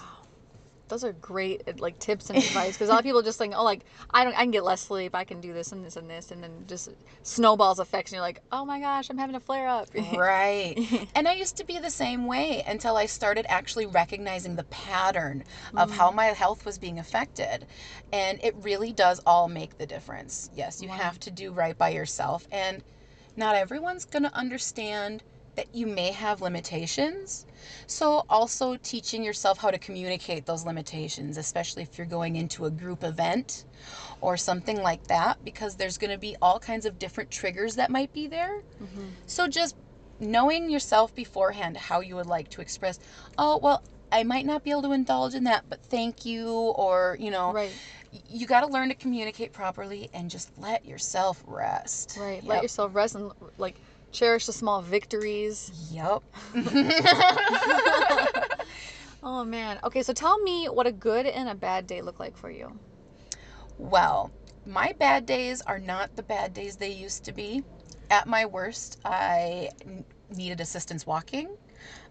Those 0.87 1.03
are 1.03 1.13
great 1.13 1.63
uh, 1.67 1.73
like 1.79 1.97
tips 1.99 2.29
and 2.29 2.37
advice 2.37 2.73
because 2.73 2.89
a 2.89 2.91
lot 2.91 2.99
of 2.99 3.05
people 3.05 3.21
just 3.21 3.37
think, 3.37 3.53
oh, 3.55 3.63
like 3.63 3.81
I 4.11 4.23
don't, 4.23 4.35
I 4.35 4.41
can 4.41 4.51
get 4.51 4.63
less 4.63 4.81
sleep, 4.81 5.15
I 5.15 5.23
can 5.23 5.41
do 5.41 5.53
this 5.53 5.71
and 5.71 5.83
this 5.83 5.95
and 5.97 6.09
this, 6.09 6.31
and 6.31 6.43
then 6.43 6.65
just 6.67 6.89
snowballs 7.23 7.79
effects, 7.79 8.11
and 8.11 8.17
you're 8.17 8.21
like, 8.21 8.41
oh 8.51 8.65
my 8.65 8.79
gosh, 8.79 9.09
I'm 9.09 9.17
having 9.17 9.35
a 9.35 9.39
flare 9.39 9.67
up. 9.67 9.89
Right. 9.95 10.75
and 11.15 11.27
I 11.27 11.33
used 11.33 11.57
to 11.57 11.65
be 11.65 11.79
the 11.79 11.89
same 11.89 12.25
way 12.25 12.63
until 12.67 12.97
I 12.97 13.05
started 13.05 13.45
actually 13.49 13.85
recognizing 13.85 14.55
the 14.55 14.63
pattern 14.65 15.43
of 15.75 15.91
how 15.91 16.11
mm. 16.11 16.15
my 16.15 16.25
health 16.27 16.65
was 16.65 16.77
being 16.77 16.99
affected. 16.99 17.65
And 18.13 18.39
it 18.43 18.55
really 18.61 18.93
does 18.93 19.21
all 19.25 19.47
make 19.47 19.77
the 19.77 19.85
difference. 19.85 20.49
Yes, 20.55 20.81
you 20.81 20.89
Wow. 20.89 20.95
have 20.95 21.19
to 21.21 21.31
do 21.31 21.51
right 21.51 21.77
by 21.77 21.89
yourself. 21.89 22.47
And 22.51 22.83
not 23.35 23.55
everyone's 23.55 24.05
going 24.05 24.23
to 24.23 24.33
understand 24.35 25.23
that 25.55 25.73
you 25.73 25.87
may 25.87 26.11
have 26.11 26.41
limitations. 26.41 27.45
So, 27.87 28.23
also 28.29 28.77
teaching 28.77 29.23
yourself 29.23 29.57
how 29.57 29.71
to 29.71 29.77
communicate 29.79 30.45
those 30.45 30.65
limitations, 30.65 31.37
especially 31.37 31.83
if 31.83 31.97
you're 31.97 32.07
going 32.07 32.35
into 32.35 32.65
a 32.65 32.71
group 32.71 33.03
event 33.03 33.65
or 34.21 34.37
something 34.37 34.81
like 34.81 35.07
that, 35.07 35.43
because 35.43 35.75
there's 35.75 35.97
going 35.97 36.11
to 36.11 36.17
be 36.17 36.35
all 36.41 36.59
kinds 36.59 36.85
of 36.85 36.99
different 36.99 37.31
triggers 37.31 37.75
that 37.75 37.89
might 37.89 38.11
be 38.13 38.27
there. 38.27 38.61
Mm-hmm. 38.81 39.07
So, 39.25 39.47
just 39.47 39.75
knowing 40.19 40.69
yourself 40.69 41.13
beforehand 41.15 41.77
how 41.77 41.99
you 42.01 42.15
would 42.15 42.27
like 42.27 42.49
to 42.49 42.61
express, 42.61 42.99
oh, 43.37 43.57
well, 43.57 43.83
I 44.11 44.23
might 44.23 44.45
not 44.45 44.63
be 44.63 44.71
able 44.71 44.83
to 44.83 44.91
indulge 44.91 45.35
in 45.35 45.43
that, 45.45 45.65
but 45.69 45.81
thank 45.81 46.25
you, 46.25 46.49
or, 46.49 47.17
you 47.19 47.31
know, 47.31 47.51
Right. 47.51 47.71
you 48.29 48.45
got 48.47 48.61
to 48.61 48.67
learn 48.67 48.89
to 48.89 48.95
communicate 48.95 49.51
properly 49.51 50.09
and 50.13 50.29
just 50.29 50.51
let 50.57 50.85
yourself 50.85 51.43
rest. 51.45 52.17
Right. 52.19 52.35
Yep. 52.35 52.45
Let 52.45 52.61
yourself 52.63 52.95
rest 52.95 53.15
and 53.15 53.31
like 53.57 53.75
cherish 54.15 54.45
the 54.45 54.53
small 54.53 54.81
victories. 54.81 55.71
Yep. 55.91 56.23
Oh 59.27 59.43
man. 59.43 59.79
Okay, 59.83 60.03
so 60.03 60.13
tell 60.13 60.37
me 60.37 60.67
what 60.67 60.85
a 60.85 60.91
good 60.91 61.25
and 61.25 61.49
a 61.49 61.55
bad 61.55 61.87
day 61.87 62.03
look 62.03 62.19
like 62.19 62.37
for 62.37 62.51
you. 62.51 62.77
Well, 63.79 64.31
my 64.67 64.93
bad 64.99 65.25
days 65.25 65.63
are 65.63 65.79
not 65.79 66.15
the 66.15 66.21
bad 66.21 66.53
days 66.53 66.75
they 66.75 66.91
used 66.91 67.25
to 67.25 67.31
be. 67.31 67.63
At 68.11 68.27
my 68.27 68.45
worst, 68.45 68.99
I 69.03 69.71
needed 70.29 70.61
assistance 70.61 71.07
walking. 71.07 71.57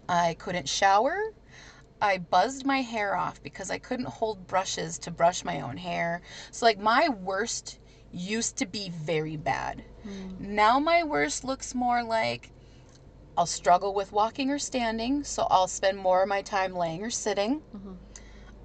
I 0.09 0.33
couldn't 0.39 0.67
shower. 0.67 1.15
I 2.01 2.17
buzzed 2.17 2.65
my 2.65 2.81
hair 2.81 3.15
off 3.15 3.41
because 3.41 3.71
I 3.71 3.77
couldn't 3.77 4.09
hold 4.09 4.45
brushes 4.45 4.99
to 4.99 5.11
brush 5.11 5.45
my 5.45 5.61
own 5.61 5.77
hair. 5.77 6.21
So, 6.51 6.65
like, 6.65 6.79
my 6.79 7.07
worst 7.07 7.79
used 8.11 8.57
to 8.57 8.65
be 8.65 8.89
very 8.89 9.37
bad. 9.37 9.85
Now, 10.39 10.79
my 10.79 11.03
worst 11.03 11.43
looks 11.43 11.73
more 11.73 12.03
like 12.03 12.51
I'll 13.37 13.45
struggle 13.45 13.93
with 13.93 14.11
walking 14.11 14.49
or 14.49 14.59
standing, 14.59 15.23
so 15.23 15.47
I'll 15.49 15.67
spend 15.67 15.97
more 15.97 16.23
of 16.23 16.29
my 16.29 16.41
time 16.41 16.73
laying 16.73 17.03
or 17.03 17.09
sitting. 17.09 17.61
Mhm. 17.75 17.97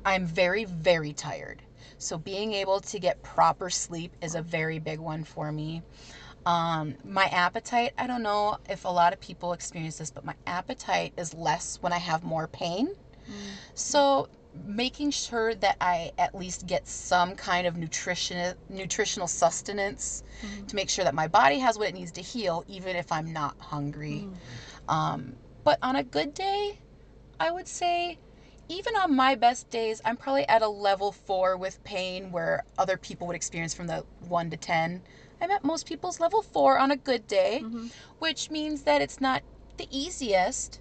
I'm 0.04 0.26
very, 0.26 0.64
very 0.64 1.12
tired. 1.12 1.62
So 1.98 2.16
being 2.16 2.54
able 2.54 2.80
to 2.80 2.98
get 2.98 3.22
proper 3.22 3.68
sleep 3.68 4.16
is 4.20 4.34
a 4.34 4.42
very 4.42 4.78
big 4.78 4.98
one 4.98 5.24
for 5.24 5.52
me. 5.52 5.82
Um, 6.46 6.96
my 7.04 7.26
appetite, 7.26 7.92
I 7.98 8.06
don't 8.06 8.22
know 8.22 8.58
if 8.68 8.84
a 8.84 8.88
lot 8.88 9.12
of 9.12 9.20
people 9.20 9.52
experience 9.52 9.98
this, 9.98 10.10
but 10.10 10.24
my 10.24 10.34
appetite 10.46 11.12
is 11.18 11.34
less 11.34 11.76
when 11.82 11.92
I 11.92 11.98
have 11.98 12.22
more 12.22 12.46
pain. 12.48 12.88
So 13.74 14.28
making 14.66 15.10
sure 15.10 15.54
that 15.54 15.76
I 15.80 16.12
at 16.18 16.34
least 16.34 16.66
get 16.66 16.86
some 16.86 17.34
kind 17.34 17.66
of 17.66 17.76
nutrition 17.76 18.54
nutritional 18.68 19.28
sustenance 19.28 20.22
mm-hmm. 20.42 20.66
to 20.66 20.76
make 20.76 20.88
sure 20.88 21.04
that 21.04 21.14
my 21.14 21.28
body 21.28 21.58
has 21.58 21.78
what 21.78 21.88
it 21.88 21.94
needs 21.94 22.12
to 22.12 22.20
heal 22.20 22.64
even 22.68 22.96
if 22.96 23.10
I'm 23.12 23.32
not 23.32 23.56
hungry. 23.58 24.26
Mm-hmm. 24.26 24.90
Um, 24.90 25.32
but 25.64 25.78
on 25.82 25.96
a 25.96 26.02
good 26.02 26.34
day, 26.34 26.78
I 27.38 27.50
would 27.50 27.68
say 27.68 28.18
even 28.68 28.94
on 28.96 29.14
my 29.16 29.34
best 29.34 29.68
days, 29.70 30.00
I'm 30.04 30.16
probably 30.16 30.46
at 30.48 30.62
a 30.62 30.68
level 30.68 31.10
four 31.10 31.56
with 31.56 31.82
pain 31.82 32.30
where 32.30 32.64
other 32.78 32.96
people 32.96 33.26
would 33.26 33.36
experience 33.36 33.74
from 33.74 33.88
the 33.88 34.04
one 34.28 34.50
to 34.50 34.56
10. 34.56 35.02
I'm 35.40 35.50
at 35.50 35.64
most 35.64 35.86
people's 35.86 36.20
level 36.20 36.42
four 36.42 36.78
on 36.78 36.90
a 36.90 36.96
good 36.96 37.26
day, 37.26 37.62
mm-hmm. 37.64 37.88
which 38.18 38.50
means 38.50 38.82
that 38.82 39.02
it's 39.02 39.20
not 39.20 39.42
the 39.76 39.88
easiest, 39.90 40.80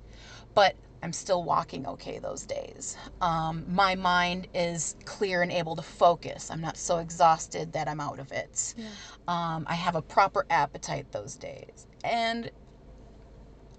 but 0.54 0.76
I'm 1.02 1.14
still 1.14 1.44
walking 1.44 1.88
okay 1.88 2.20
those 2.20 2.46
days. 2.46 2.98
Um, 3.22 3.66
my 3.68 3.96
mind 3.96 4.48
is 4.54 4.96
clear 5.06 5.42
and 5.42 5.52
able 5.52 5.76
to 5.76 5.82
focus. 5.82 6.52
I'm 6.52 6.62
not 6.62 6.78
so 6.78 6.98
exhausted 6.98 7.74
that 7.74 7.88
I'm 7.88 8.02
out 8.02 8.20
of 8.20 8.32
it. 8.32 8.74
Yeah. 8.76 8.88
Um, 9.28 9.66
I 9.68 9.76
have 9.76 9.96
a 9.96 10.02
proper 10.02 10.46
appetite 10.50 11.12
those 11.12 11.36
days. 11.36 11.88
And 12.04 12.52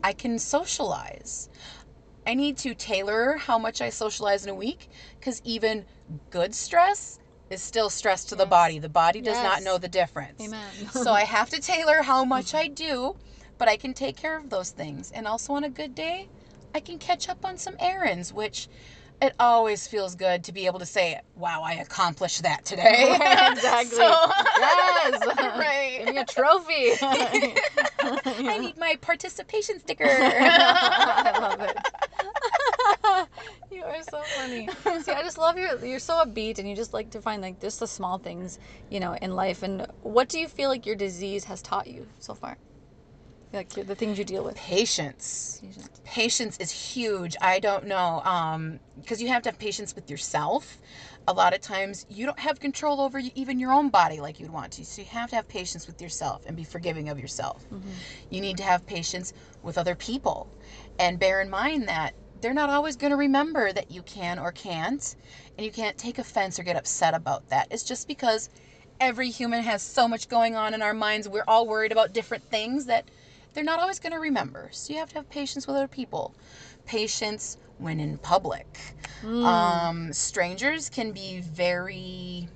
I 0.02 0.12
can 0.12 0.38
socialize. 0.38 1.50
I 2.26 2.34
need 2.34 2.56
to 2.58 2.74
tailor 2.74 3.36
how 3.36 3.58
much 3.58 3.80
I 3.80 3.90
socialize 3.90 4.44
in 4.44 4.50
a 4.50 4.54
week 4.54 4.88
because 5.18 5.40
even 5.44 5.84
good 6.30 6.54
stress 6.54 7.18
is 7.50 7.62
still 7.62 7.90
stress 7.90 8.24
to 8.26 8.36
the 8.36 8.46
body. 8.46 8.78
The 8.78 8.88
body 8.88 9.20
does 9.20 9.42
not 9.42 9.62
know 9.62 9.76
the 9.76 9.88
difference. 9.88 10.40
Amen. 10.40 10.70
so 10.92 11.12
I 11.12 11.24
have 11.24 11.50
to 11.50 11.60
tailor 11.60 12.02
how 12.02 12.24
much 12.24 12.54
I 12.54 12.68
do, 12.68 13.16
but 13.58 13.68
I 13.68 13.76
can 13.76 13.92
take 13.92 14.16
care 14.16 14.38
of 14.38 14.48
those 14.50 14.70
things. 14.70 15.10
And 15.10 15.26
also 15.26 15.54
on 15.54 15.64
a 15.64 15.70
good 15.70 15.94
day, 15.94 16.28
I 16.74 16.80
can 16.80 16.98
catch 16.98 17.28
up 17.28 17.44
on 17.44 17.58
some 17.58 17.74
errands, 17.80 18.32
which 18.32 18.68
it 19.20 19.34
always 19.38 19.86
feels 19.86 20.14
good 20.14 20.44
to 20.44 20.52
be 20.52 20.66
able 20.66 20.78
to 20.78 20.86
say, 20.86 21.20
wow, 21.34 21.62
I 21.62 21.74
accomplished 21.74 22.42
that 22.42 22.64
today. 22.64 23.10
exactly. 23.52 23.96
So- 23.96 24.30
yes. 24.58 25.26
right. 25.58 26.02
Give 26.04 26.14
me 26.14 26.20
a 26.20 26.24
trophy. 26.24 26.92
I 27.02 28.58
need 28.58 28.78
my 28.78 28.96
participation 29.00 29.78
sticker. 29.80 30.06
I 30.08 31.38
love 31.38 31.60
it. 31.60 31.76
you 33.70 33.82
are 33.82 34.02
so 34.02 34.22
funny. 34.36 34.68
See, 35.02 35.12
I 35.12 35.22
just 35.22 35.38
love 35.38 35.58
your. 35.58 35.84
You're 35.84 35.98
so 35.98 36.24
upbeat, 36.24 36.58
and 36.58 36.68
you 36.68 36.74
just 36.74 36.94
like 36.94 37.10
to 37.10 37.20
find 37.20 37.42
like 37.42 37.60
just 37.60 37.80
the 37.80 37.86
small 37.86 38.18
things, 38.18 38.58
you 38.88 39.00
know, 39.00 39.14
in 39.20 39.34
life. 39.34 39.62
And 39.62 39.86
what 40.02 40.28
do 40.28 40.38
you 40.38 40.48
feel 40.48 40.70
like 40.70 40.86
your 40.86 40.96
disease 40.96 41.44
has 41.44 41.60
taught 41.62 41.86
you 41.86 42.06
so 42.18 42.34
far? 42.34 42.56
Like 43.52 43.70
the 43.70 43.96
things 43.96 44.16
you 44.18 44.24
deal 44.24 44.44
with. 44.44 44.56
Patience. 44.56 45.60
Patience 46.04 46.56
is 46.58 46.70
huge. 46.70 47.36
I 47.40 47.58
don't 47.58 47.86
know, 47.86 48.20
um, 48.24 48.78
because 49.00 49.20
you 49.20 49.28
have 49.28 49.42
to 49.42 49.48
have 49.48 49.58
patience 49.58 49.94
with 49.94 50.08
yourself. 50.08 50.78
a 51.28 51.32
lot 51.32 51.54
of 51.54 51.60
times 51.60 52.06
you 52.08 52.26
don't 52.26 52.38
have 52.40 52.58
control 52.58 53.00
over 53.00 53.20
even 53.34 53.58
your 53.60 53.72
own 53.72 53.88
body 53.88 54.20
like 54.20 54.40
you'd 54.40 54.50
want 54.50 54.72
to. 54.72 54.84
So 54.84 55.02
you 55.02 55.08
have 55.08 55.30
to 55.30 55.36
have 55.36 55.48
patience 55.48 55.86
with 55.86 56.00
yourself 56.00 56.42
and 56.46 56.56
be 56.56 56.64
forgiving 56.64 57.08
of 57.08 57.18
yourself. 57.20 57.66
You 58.30 58.40
need 58.40 58.56
to 58.56 58.62
have 58.64 58.84
patience 58.86 59.32
with 59.62 59.78
other 59.78 59.94
people 59.94 60.48
and 60.98 61.18
bear 61.18 61.40
in 61.40 61.50
mind 61.50 61.88
that 61.88 62.14
they're 62.40 62.54
not 62.54 62.70
always 62.70 62.96
going 62.96 63.10
to 63.10 63.16
remember 63.16 63.72
that 63.72 63.90
you 63.90 64.02
can 64.02 64.38
or 64.38 64.50
can't, 64.50 65.14
and 65.56 65.64
you 65.64 65.70
can't 65.72 65.98
take 65.98 66.18
offense 66.18 66.58
or 66.58 66.62
get 66.62 66.76
upset 66.76 67.14
about 67.14 67.48
that. 67.50 67.68
It's 67.70 67.84
just 67.84 68.08
because 68.08 68.48
every 68.98 69.30
human 69.30 69.62
has 69.62 69.82
so 69.82 70.08
much 70.08 70.28
going 70.28 70.56
on 70.56 70.74
in 70.74 70.82
our 70.82 70.94
minds. 70.94 71.28
We're 71.28 71.44
all 71.46 71.66
worried 71.66 71.92
about 71.92 72.12
different 72.12 72.44
things 72.44 72.86
that 72.86 73.10
they're 73.52 73.64
not 73.64 73.80
always 73.80 73.98
going 73.98 74.12
to 74.12 74.18
remember. 74.18 74.70
So 74.72 74.92
you 74.92 74.98
have 74.98 75.08
to 75.10 75.16
have 75.16 75.28
patience 75.28 75.66
with 75.66 75.76
other 75.76 75.88
people. 75.88 76.34
Patience 76.86 77.56
when 77.78 77.98
in 78.00 78.18
public. 78.18 78.66
Mm. 79.22 79.44
Um, 79.44 80.12
strangers 80.12 80.88
can 80.90 81.12
be 81.12 81.40
very 81.40 82.48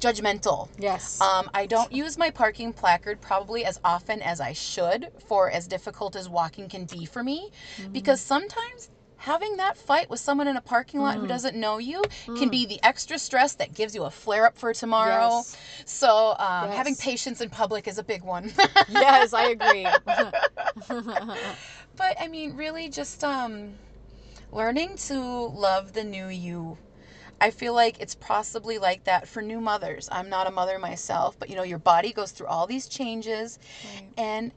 judgmental. 0.00 0.68
yes. 0.78 1.20
Um, 1.20 1.50
I 1.52 1.66
don't 1.66 1.92
use 1.92 2.16
my 2.16 2.30
parking 2.30 2.72
placard 2.72 3.20
probably 3.20 3.64
as 3.64 3.78
often 3.84 4.22
as 4.22 4.40
I 4.40 4.52
should 4.52 5.08
for 5.26 5.50
as 5.50 5.66
difficult 5.66 6.16
as 6.16 6.28
walking 6.28 6.68
can 6.68 6.84
be 6.86 7.04
for 7.04 7.22
me 7.22 7.50
Mm-hmm. 7.78 7.92
because 7.92 8.20
sometimes 8.20 8.90
having 9.20 9.56
that 9.58 9.76
fight 9.76 10.08
with 10.10 10.20
someone 10.20 10.48
in 10.48 10.56
a 10.56 10.60
parking 10.60 11.00
lot 11.00 11.16
who 11.16 11.24
Mm. 11.24 11.28
doesn't 11.28 11.56
know 11.56 11.78
you 11.78 12.02
can 12.36 12.48
be 12.48 12.64
the 12.66 12.80
extra 12.82 13.18
stress 13.18 13.54
that 13.54 13.74
gives 13.74 13.94
you 13.94 14.04
a 14.04 14.10
flare 14.10 14.46
up 14.46 14.56
for 14.56 14.72
tomorrow. 14.72 15.28
Yes. 15.28 15.56
So, 15.84 16.34
um, 16.38 16.70
having 16.70 16.96
patience 16.96 17.40
in 17.40 17.50
public 17.50 17.86
is 17.86 17.98
a 17.98 18.02
big 18.02 18.22
one. 18.22 18.52
yes, 18.88 19.32
I 19.32 19.44
agree. 19.44 19.86
but 21.96 22.16
I 22.18 22.28
mean, 22.28 22.56
really 22.56 22.88
just 22.88 23.22
um, 23.22 23.78
learning 24.52 24.96
to 25.08 25.18
love 25.20 25.92
the 25.92 26.04
new 26.04 26.28
you. 26.28 26.78
I 27.42 27.50
feel 27.50 27.74
like 27.74 28.00
it's 28.00 28.14
possibly 28.14 28.78
like 28.78 29.04
that 29.04 29.26
for 29.26 29.40
new 29.42 29.60
mothers. 29.60 30.08
I'm 30.12 30.28
not 30.28 30.46
a 30.46 30.50
mother 30.50 30.78
myself, 30.78 31.36
but 31.38 31.48
you 31.48 31.56
know, 31.56 31.62
your 31.62 31.78
body 31.78 32.12
goes 32.12 32.32
through 32.32 32.48
all 32.48 32.66
these 32.66 32.86
changes. 32.86 33.58
Right. 33.84 34.12
And 34.18 34.52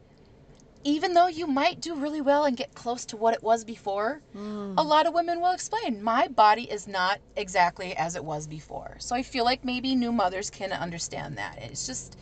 even 0.84 1.14
though 1.14 1.28
you 1.28 1.48
might 1.48 1.80
do 1.82 1.96
really 1.96 2.22
well 2.22 2.46
and 2.46 2.58
get 2.58 2.74
close 2.76 3.06
to 3.06 3.18
what 3.18 3.34
it 3.34 3.42
was 3.44 3.64
before, 3.64 4.22
Mm. 4.36 4.76
a 4.78 4.84
lot 4.84 5.06
of 5.06 5.14
women 5.14 5.40
will 5.40 5.52
explain 5.52 6.02
my 6.04 6.28
body 6.28 6.64
is 6.70 6.88
not 6.88 7.20
exactly 7.36 7.96
as 7.96 8.16
it 8.16 8.24
was 8.24 8.48
before. 8.48 8.96
So 9.00 9.16
I 9.16 9.24
feel 9.24 9.46
like 9.46 9.64
maybe 9.64 9.96
new 9.96 10.12
mothers 10.12 10.50
can 10.50 10.72
understand 10.74 11.38
that. 11.38 11.58
It's 11.62 11.86
just, 11.86 12.18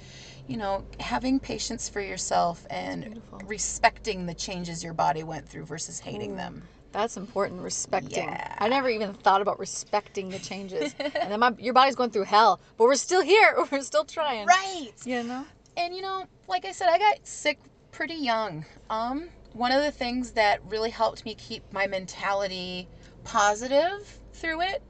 you 0.47 0.57
know, 0.57 0.83
having 0.99 1.39
patience 1.39 1.89
for 1.89 2.01
yourself 2.01 2.65
and 2.69 3.03
beautiful. 3.05 3.39
respecting 3.45 4.25
the 4.25 4.33
changes 4.33 4.83
your 4.83 4.93
body 4.93 5.23
went 5.23 5.47
through 5.47 5.65
versus 5.65 5.99
hating 5.99 6.33
Ooh. 6.33 6.37
them. 6.37 6.63
That's 6.91 7.15
important. 7.15 7.61
Respecting. 7.61 8.25
Yeah. 8.25 8.55
I 8.59 8.67
never 8.67 8.89
even 8.89 9.13
thought 9.13 9.41
about 9.41 9.59
respecting 9.59 10.27
the 10.29 10.39
changes. 10.39 10.93
and 10.99 11.31
then 11.31 11.39
my 11.39 11.53
your 11.57 11.73
body's 11.73 11.95
going 11.95 12.09
through 12.09 12.25
hell, 12.25 12.59
but 12.77 12.83
we're 12.83 12.95
still 12.95 13.21
here. 13.21 13.55
We're 13.71 13.81
still 13.81 14.03
trying. 14.03 14.45
Right. 14.45 14.91
You 15.05 15.23
know. 15.23 15.45
And 15.77 15.95
you 15.95 16.01
know, 16.01 16.25
like 16.49 16.65
I 16.65 16.73
said, 16.73 16.89
I 16.89 16.97
got 16.99 17.25
sick 17.25 17.59
pretty 18.01 18.15
young. 18.15 18.65
Um, 18.89 19.29
one 19.53 19.71
of 19.71 19.83
the 19.83 19.91
things 19.91 20.31
that 20.31 20.59
really 20.65 20.89
helped 20.89 21.23
me 21.23 21.35
keep 21.35 21.61
my 21.71 21.85
mentality 21.85 22.87
positive 23.23 24.19
through 24.33 24.61
it 24.61 24.81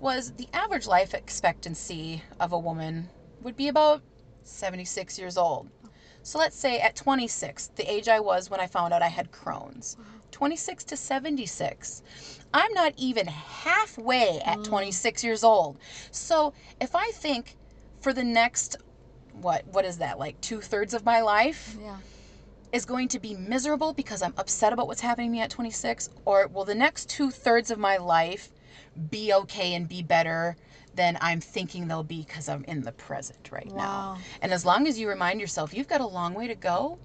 was 0.00 0.32
the 0.32 0.48
average 0.52 0.88
life 0.88 1.14
expectancy 1.14 2.20
of 2.40 2.52
a 2.52 2.58
woman 2.58 3.10
would 3.44 3.54
be 3.54 3.68
about 3.68 4.02
76 4.42 5.20
years 5.20 5.38
old. 5.38 5.68
So 6.24 6.40
let's 6.40 6.56
say 6.56 6.80
at 6.80 6.96
26, 6.96 7.70
the 7.76 7.88
age 7.88 8.08
I 8.08 8.18
was 8.18 8.50
when 8.50 8.58
I 8.58 8.66
found 8.66 8.92
out 8.92 9.02
I 9.02 9.06
had 9.06 9.30
Crohn's, 9.30 9.96
26 10.32 10.82
to 10.82 10.96
76. 10.96 12.02
I'm 12.52 12.72
not 12.74 12.92
even 12.96 13.28
halfway 13.28 14.40
at 14.44 14.64
26 14.64 15.22
years 15.22 15.44
old. 15.44 15.78
So 16.10 16.52
if 16.80 16.96
I 16.96 17.08
think 17.12 17.54
for 18.00 18.12
the 18.12 18.24
next 18.24 18.78
what 19.32 19.64
what 19.68 19.84
is 19.84 19.98
that 19.98 20.18
like 20.18 20.40
two 20.40 20.60
thirds 20.60 20.92
of 20.92 21.04
my 21.04 21.20
life 21.20 21.76
Yeah. 21.80 21.98
Is 22.72 22.84
going 22.84 23.08
to 23.08 23.18
be 23.18 23.34
miserable 23.34 23.92
because 23.92 24.22
I'm 24.22 24.34
upset 24.36 24.72
about 24.72 24.86
what's 24.86 25.00
happening 25.00 25.30
to 25.30 25.32
me 25.32 25.40
at 25.40 25.50
26, 25.50 26.10
or 26.24 26.48
will 26.48 26.64
the 26.64 26.74
next 26.74 27.08
two 27.08 27.30
thirds 27.30 27.70
of 27.70 27.78
my 27.78 27.96
life 27.96 28.50
be 29.10 29.32
okay 29.32 29.74
and 29.74 29.88
be 29.88 30.02
better 30.02 30.56
than 30.94 31.16
I'm 31.20 31.40
thinking 31.40 31.86
they'll 31.86 32.02
be 32.02 32.22
because 32.22 32.48
I'm 32.48 32.64
in 32.64 32.82
the 32.82 32.92
present 32.92 33.50
right 33.52 33.72
now? 33.72 34.18
And 34.42 34.52
as 34.52 34.64
long 34.64 34.86
as 34.86 34.98
you 34.98 35.08
remind 35.08 35.40
yourself 35.40 35.72
you've 35.72 35.88
got 35.88 36.00
a 36.00 36.06
long 36.06 36.34
way 36.34 36.48
to 36.48 36.54
go, 36.54 36.98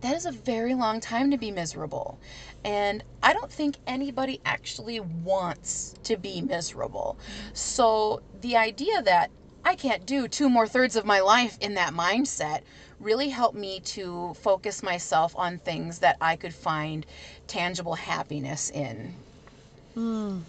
that 0.00 0.14
is 0.14 0.26
a 0.26 0.32
very 0.32 0.74
long 0.74 1.00
time 1.00 1.30
to 1.30 1.38
be 1.38 1.50
miserable. 1.50 2.18
And 2.64 3.02
I 3.22 3.32
don't 3.32 3.50
think 3.50 3.76
anybody 3.86 4.40
actually 4.44 5.00
wants 5.00 5.94
to 6.04 6.16
be 6.16 6.40
miserable. 6.42 7.18
So 7.52 8.22
the 8.40 8.56
idea 8.56 9.02
that 9.02 9.30
I 9.64 9.74
can't 9.74 10.04
do 10.06 10.28
two 10.28 10.48
more 10.48 10.66
thirds 10.66 10.96
of 10.96 11.04
my 11.04 11.20
life 11.20 11.56
in 11.60 11.74
that 11.74 11.92
mindset 11.92 12.62
really 13.00 13.28
helped 13.28 13.56
me 13.56 13.80
to 13.80 14.34
focus 14.34 14.82
myself 14.82 15.34
on 15.36 15.58
things 15.58 15.98
that 16.00 16.16
I 16.20 16.36
could 16.36 16.54
find 16.54 17.04
tangible 17.46 17.94
happiness 17.94 18.70
in. 18.70 19.14
Mm. 19.96 20.42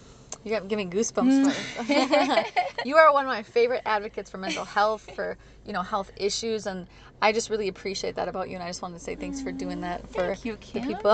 You 0.44 0.50
got 0.50 0.68
giving 0.68 0.90
goosebumps. 0.90 1.88
Right? 1.88 2.52
you 2.84 2.96
are 2.96 3.12
one 3.12 3.24
of 3.24 3.30
my 3.30 3.42
favorite 3.42 3.82
advocates 3.86 4.30
for 4.30 4.38
mental 4.38 4.64
health, 4.64 5.08
for 5.14 5.38
you 5.64 5.72
know 5.72 5.82
health 5.82 6.10
issues, 6.16 6.66
and 6.66 6.86
I 7.22 7.32
just 7.32 7.48
really 7.48 7.68
appreciate 7.68 8.16
that 8.16 8.28
about 8.28 8.50
you. 8.50 8.56
And 8.56 8.62
I 8.62 8.68
just 8.68 8.82
wanted 8.82 8.98
to 8.98 9.04
say 9.04 9.14
thanks 9.14 9.40
for 9.40 9.52
doing 9.52 9.80
that 9.80 10.06
for 10.10 10.34
Thank 10.34 10.44
you, 10.44 10.56
the 10.56 10.80
people. 10.80 11.12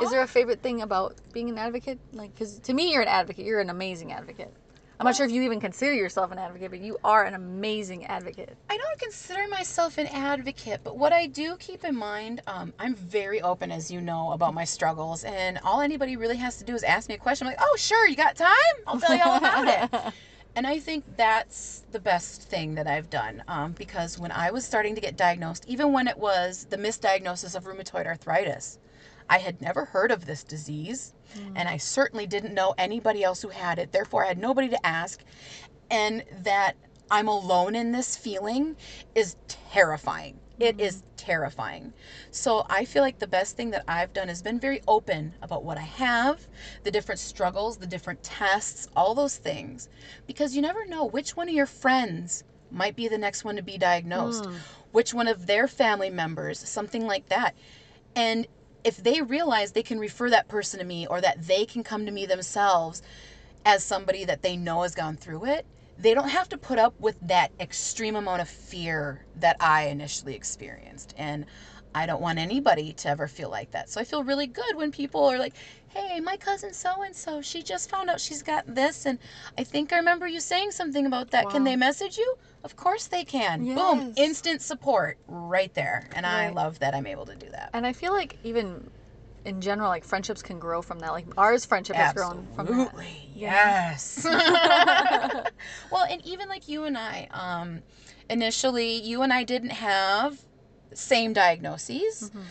Is 0.00 0.10
there 0.10 0.22
a 0.22 0.28
favorite 0.28 0.62
thing 0.62 0.82
about 0.82 1.16
being 1.32 1.48
an 1.48 1.58
advocate? 1.58 1.98
Like, 2.12 2.32
because 2.34 2.60
to 2.60 2.72
me, 2.72 2.92
you're 2.92 3.02
an 3.02 3.08
advocate. 3.08 3.44
You're 3.44 3.60
an 3.60 3.70
amazing 3.70 4.12
advocate. 4.12 4.52
I'm 4.98 5.04
not 5.04 5.14
sure 5.14 5.26
if 5.26 5.32
you 5.32 5.42
even 5.42 5.60
consider 5.60 5.92
yourself 5.92 6.32
an 6.32 6.38
advocate, 6.38 6.70
but 6.70 6.80
you 6.80 6.96
are 7.04 7.24
an 7.24 7.34
amazing 7.34 8.06
advocate. 8.06 8.56
I 8.70 8.78
don't 8.78 8.98
consider 8.98 9.46
myself 9.48 9.98
an 9.98 10.06
advocate, 10.06 10.80
but 10.82 10.96
what 10.96 11.12
I 11.12 11.26
do 11.26 11.56
keep 11.58 11.84
in 11.84 11.94
mind, 11.94 12.40
um, 12.46 12.72
I'm 12.78 12.94
very 12.94 13.42
open, 13.42 13.70
as 13.70 13.90
you 13.90 14.00
know, 14.00 14.32
about 14.32 14.54
my 14.54 14.64
struggles, 14.64 15.24
and 15.24 15.60
all 15.62 15.82
anybody 15.82 16.16
really 16.16 16.36
has 16.36 16.56
to 16.58 16.64
do 16.64 16.74
is 16.74 16.82
ask 16.82 17.10
me 17.10 17.14
a 17.14 17.18
question. 17.18 17.46
I'm 17.46 17.52
like, 17.52 17.60
oh, 17.60 17.76
sure, 17.78 18.08
you 18.08 18.16
got 18.16 18.36
time? 18.36 18.56
I'll 18.86 18.98
tell 18.98 19.14
you 19.14 19.22
all 19.22 19.36
about 19.36 19.68
it. 19.68 20.14
And 20.56 20.66
I 20.66 20.78
think 20.78 21.04
that's 21.18 21.84
the 21.92 22.00
best 22.00 22.40
thing 22.40 22.76
that 22.76 22.86
I've 22.86 23.10
done 23.10 23.44
um, 23.46 23.72
because 23.72 24.18
when 24.18 24.32
I 24.32 24.50
was 24.50 24.64
starting 24.64 24.94
to 24.94 25.02
get 25.02 25.14
diagnosed, 25.14 25.66
even 25.68 25.92
when 25.92 26.08
it 26.08 26.16
was 26.16 26.66
the 26.70 26.78
misdiagnosis 26.78 27.54
of 27.54 27.64
rheumatoid 27.64 28.06
arthritis, 28.06 28.78
I 29.28 29.36
had 29.36 29.60
never 29.60 29.84
heard 29.84 30.10
of 30.10 30.24
this 30.24 30.42
disease, 30.42 31.12
Mm. 31.38 31.52
and 31.56 31.68
I 31.68 31.76
certainly 31.76 32.26
didn't 32.26 32.54
know 32.54 32.74
anybody 32.78 33.22
else 33.24 33.42
who 33.42 33.48
had 33.48 33.78
it. 33.78 33.92
Therefore, 33.92 34.24
I 34.24 34.28
had 34.28 34.38
nobody 34.38 34.68
to 34.68 34.86
ask, 34.86 35.22
and 35.90 36.24
that 36.42 36.76
I'm 37.10 37.28
alone 37.28 37.74
in 37.74 37.92
this 37.92 38.16
feeling 38.16 38.76
is 39.14 39.36
terrifying. 39.48 40.38
It 40.58 40.76
mm-hmm. 40.76 40.86
is 40.86 41.02
terrifying. 41.16 41.92
So 42.30 42.64
I 42.68 42.84
feel 42.84 43.02
like 43.02 43.18
the 43.18 43.26
best 43.26 43.56
thing 43.56 43.70
that 43.70 43.84
I've 43.86 44.12
done 44.12 44.28
has 44.28 44.42
been 44.42 44.58
very 44.58 44.80
open 44.88 45.34
about 45.42 45.64
what 45.64 45.78
I 45.78 45.82
have, 45.82 46.46
the 46.82 46.90
different 46.90 47.20
struggles, 47.20 47.76
the 47.76 47.86
different 47.86 48.22
tests, 48.22 48.88
all 48.96 49.14
those 49.14 49.36
things, 49.36 49.88
because 50.26 50.56
you 50.56 50.62
never 50.62 50.86
know 50.86 51.04
which 51.04 51.36
one 51.36 51.48
of 51.48 51.54
your 51.54 51.66
friends 51.66 52.44
might 52.70 52.96
be 52.96 53.06
the 53.08 53.18
next 53.18 53.44
one 53.44 53.56
to 53.56 53.62
be 53.62 53.78
diagnosed, 53.78 54.44
mm. 54.44 54.56
which 54.92 55.14
one 55.14 55.28
of 55.28 55.46
their 55.46 55.68
family 55.68 56.10
members, 56.10 56.58
something 56.58 57.06
like 57.06 57.28
that. 57.28 57.54
And 58.16 58.46
if 58.86 58.98
they 58.98 59.20
realize 59.20 59.72
they 59.72 59.82
can 59.82 59.98
refer 59.98 60.30
that 60.30 60.46
person 60.46 60.78
to 60.78 60.86
me 60.86 61.08
or 61.08 61.20
that 61.20 61.44
they 61.44 61.66
can 61.66 61.82
come 61.82 62.06
to 62.06 62.12
me 62.12 62.24
themselves 62.24 63.02
as 63.64 63.82
somebody 63.82 64.24
that 64.24 64.42
they 64.42 64.56
know 64.56 64.82
has 64.82 64.94
gone 64.94 65.16
through 65.16 65.44
it, 65.44 65.66
they 65.98 66.14
don't 66.14 66.28
have 66.28 66.48
to 66.48 66.56
put 66.56 66.78
up 66.78 66.94
with 67.00 67.16
that 67.20 67.50
extreme 67.58 68.14
amount 68.14 68.42
of 68.42 68.48
fear 68.48 69.24
that 69.34 69.56
I 69.58 69.88
initially 69.88 70.36
experienced. 70.36 71.14
And 71.18 71.46
I 71.96 72.04
don't 72.04 72.20
want 72.20 72.38
anybody 72.38 72.92
to 72.92 73.08
ever 73.08 73.26
feel 73.26 73.48
like 73.48 73.70
that. 73.70 73.88
So 73.88 73.98
I 73.98 74.04
feel 74.04 74.22
really 74.22 74.46
good 74.46 74.76
when 74.76 74.92
people 74.92 75.24
are 75.24 75.38
like, 75.38 75.54
hey, 75.88 76.20
my 76.20 76.36
cousin 76.36 76.74
so 76.74 77.02
and 77.02 77.16
so, 77.16 77.40
she 77.40 77.62
just 77.62 77.88
found 77.88 78.10
out 78.10 78.20
she's 78.20 78.42
got 78.42 78.66
this. 78.66 79.06
And 79.06 79.18
I 79.56 79.64
think 79.64 79.94
I 79.94 79.96
remember 79.96 80.28
you 80.28 80.40
saying 80.40 80.72
something 80.72 81.06
about 81.06 81.30
that. 81.30 81.48
Can 81.48 81.64
they 81.64 81.74
message 81.74 82.18
you? 82.18 82.34
Of 82.64 82.76
course 82.76 83.06
they 83.06 83.24
can. 83.24 83.64
Boom, 83.74 84.12
instant 84.18 84.60
support 84.60 85.16
right 85.26 85.72
there. 85.72 86.06
And 86.14 86.26
I 86.26 86.50
love 86.50 86.80
that 86.80 86.94
I'm 86.94 87.06
able 87.06 87.24
to 87.24 87.34
do 87.34 87.48
that. 87.48 87.70
And 87.72 87.86
I 87.86 87.94
feel 87.94 88.12
like 88.12 88.36
even 88.44 88.90
in 89.46 89.62
general, 89.62 89.88
like 89.88 90.04
friendships 90.04 90.42
can 90.42 90.58
grow 90.58 90.82
from 90.82 90.98
that. 90.98 91.12
Like 91.12 91.26
ours 91.38 91.64
friendship 91.64 91.96
has 91.96 92.12
grown 92.12 92.46
from 92.54 92.66
that. 92.66 92.72
Absolutely. 92.72 93.30
Yes. 93.34 94.20
well, 95.90 96.04
and 96.10 96.20
even 96.26 96.50
like 96.50 96.68
you 96.68 96.84
and 96.84 96.98
I, 96.98 97.28
um, 97.30 97.82
initially, 98.28 98.96
you 98.96 99.22
and 99.22 99.32
I 99.32 99.44
didn't 99.44 99.70
have 99.70 100.42
same 100.96 101.32
diagnoses, 101.32 102.30
Mhm. 102.34 102.46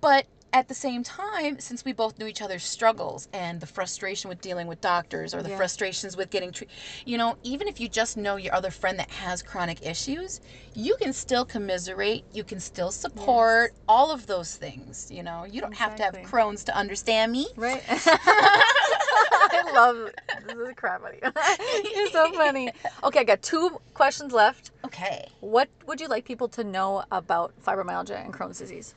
but 0.00 0.26
at 0.54 0.68
the 0.68 0.74
same 0.74 1.02
time, 1.02 1.58
since 1.58 1.82
we 1.82 1.94
both 1.94 2.18
knew 2.18 2.26
each 2.26 2.42
other's 2.42 2.62
struggles 2.62 3.26
and 3.32 3.62
the 3.62 3.66
frustration 3.66 4.28
with 4.28 4.42
dealing 4.42 4.66
with 4.66 4.82
doctors 4.82 5.32
or 5.34 5.42
the 5.42 5.48
Yeah. 5.48 5.56
frustrations 5.56 6.14
with 6.14 6.28
getting 6.28 6.52
treated, 6.52 6.74
you 7.06 7.16
know, 7.16 7.38
even 7.42 7.66
if 7.68 7.80
you 7.80 7.88
just 7.88 8.18
know 8.18 8.36
your 8.36 8.54
other 8.54 8.70
friend 8.70 8.98
that 8.98 9.10
has 9.12 9.40
chronic 9.40 9.80
issues, 9.80 10.40
you 10.74 10.94
can 11.00 11.14
still 11.14 11.46
commiserate, 11.46 12.26
you 12.34 12.44
can 12.44 12.60
still 12.60 12.92
support 12.92 13.72
all 13.88 14.10
of 14.10 14.26
those 14.26 14.54
things. 14.54 15.10
You 15.10 15.22
know, 15.22 15.44
you 15.44 15.62
don't 15.62 15.74
have 15.74 15.96
to 15.96 16.02
have 16.02 16.14
Exactly. 16.16 16.38
Crohn's 16.38 16.64
to 16.64 16.76
understand 16.76 17.32
me. 17.32 17.46
Right. 17.56 17.82
I 19.30 19.70
love 19.74 20.10
this 20.46 20.56
is 20.56 20.74
crap 20.76 21.02
out 21.04 21.14
you. 21.14 21.90
You're 21.94 22.10
so 22.10 22.32
funny. 22.32 22.70
Okay, 23.04 23.20
I 23.20 23.24
got 23.24 23.42
two 23.42 23.80
questions 23.94 24.32
left. 24.32 24.70
Okay. 24.84 25.26
What 25.40 25.68
would 25.86 26.00
you 26.00 26.08
like 26.08 26.24
people 26.24 26.48
to 26.48 26.64
know 26.64 27.04
about 27.10 27.52
fibromyalgia 27.64 28.24
and 28.24 28.32
Crohn's 28.32 28.58
disease? 28.58 28.94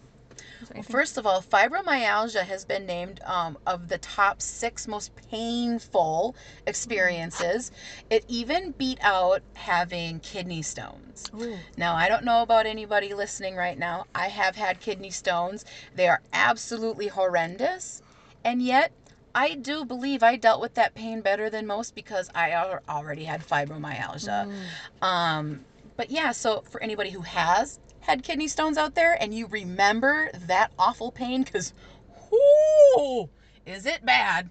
Anything- 0.73 0.91
First 0.91 1.17
of 1.17 1.25
all, 1.27 1.41
fibromyalgia 1.41 2.43
has 2.43 2.65
been 2.65 2.85
named 2.85 3.19
um, 3.25 3.57
of 3.67 3.87
the 3.87 3.97
top 3.99 4.41
six 4.41 4.87
most 4.87 5.11
painful 5.29 6.35
experiences. 6.65 7.71
It 8.09 8.25
even 8.27 8.71
beat 8.71 8.97
out 9.01 9.41
having 9.53 10.19
kidney 10.21 10.61
stones. 10.61 11.29
Ooh. 11.39 11.57
Now, 11.77 11.95
I 11.95 12.07
don't 12.07 12.23
know 12.23 12.41
about 12.41 12.65
anybody 12.65 13.13
listening 13.13 13.55
right 13.55 13.77
now. 13.77 14.05
I 14.15 14.27
have 14.27 14.55
had 14.55 14.79
kidney 14.79 15.11
stones. 15.11 15.65
They 15.95 16.07
are 16.07 16.21
absolutely 16.33 17.07
horrendous. 17.07 18.01
And 18.43 18.61
yet, 18.61 18.91
I 19.35 19.55
do 19.55 19.83
believe 19.83 20.23
I 20.23 20.37
dealt 20.37 20.61
with 20.61 20.75
that 20.75 20.95
pain 20.95 21.19
better 21.19 21.49
than 21.49 21.67
most 21.67 21.93
because 21.93 22.29
I 22.33 22.53
already 22.87 23.25
had 23.25 23.45
fibromyalgia. 23.45 24.49
Um, 25.01 25.65
but 25.97 26.09
yeah, 26.09 26.31
so 26.31 26.63
for 26.69 26.81
anybody 26.81 27.09
who 27.09 27.21
has 27.21 27.79
had 27.99 28.23
kidney 28.23 28.47
stones 28.47 28.77
out 28.77 28.95
there 28.95 29.21
and 29.21 29.33
you 29.33 29.47
remember 29.47 30.31
that 30.47 30.71
awful 30.79 31.11
pain, 31.11 31.43
because, 31.43 31.73
whoo, 32.31 33.29
is 33.65 33.85
it 33.85 34.05
bad? 34.05 34.49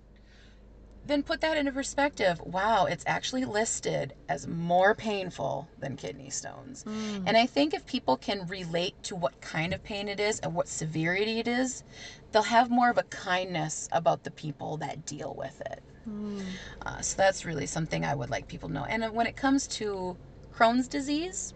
Then 1.06 1.22
put 1.22 1.40
that 1.42 1.56
into 1.56 1.72
perspective. 1.72 2.40
Wow, 2.40 2.86
it's 2.86 3.04
actually 3.06 3.44
listed 3.44 4.14
as 4.28 4.46
more 4.48 4.94
painful 4.94 5.68
than 5.78 5.96
kidney 5.96 6.30
stones. 6.30 6.84
Mm. 6.84 7.24
And 7.26 7.36
I 7.36 7.46
think 7.46 7.74
if 7.74 7.84
people 7.84 8.16
can 8.16 8.46
relate 8.46 8.94
to 9.04 9.16
what 9.16 9.38
kind 9.40 9.74
of 9.74 9.82
pain 9.84 10.08
it 10.08 10.18
is 10.18 10.40
and 10.40 10.54
what 10.54 10.66
severity 10.66 11.38
it 11.40 11.48
is, 11.48 11.84
they'll 12.32 12.42
have 12.42 12.70
more 12.70 12.88
of 12.88 12.98
a 12.98 13.02
kindness 13.04 13.88
about 13.92 14.24
the 14.24 14.30
people 14.30 14.78
that 14.78 15.04
deal 15.04 15.34
with 15.36 15.60
it. 15.60 15.82
Mm. 16.08 16.42
Uh, 16.84 17.00
so 17.00 17.16
that's 17.16 17.44
really 17.44 17.66
something 17.66 18.04
I 18.04 18.14
would 18.14 18.30
like 18.30 18.48
people 18.48 18.68
to 18.68 18.74
know. 18.74 18.84
And 18.84 19.12
when 19.14 19.26
it 19.26 19.36
comes 19.36 19.66
to 19.68 20.16
Crohn's 20.54 20.88
disease, 20.88 21.52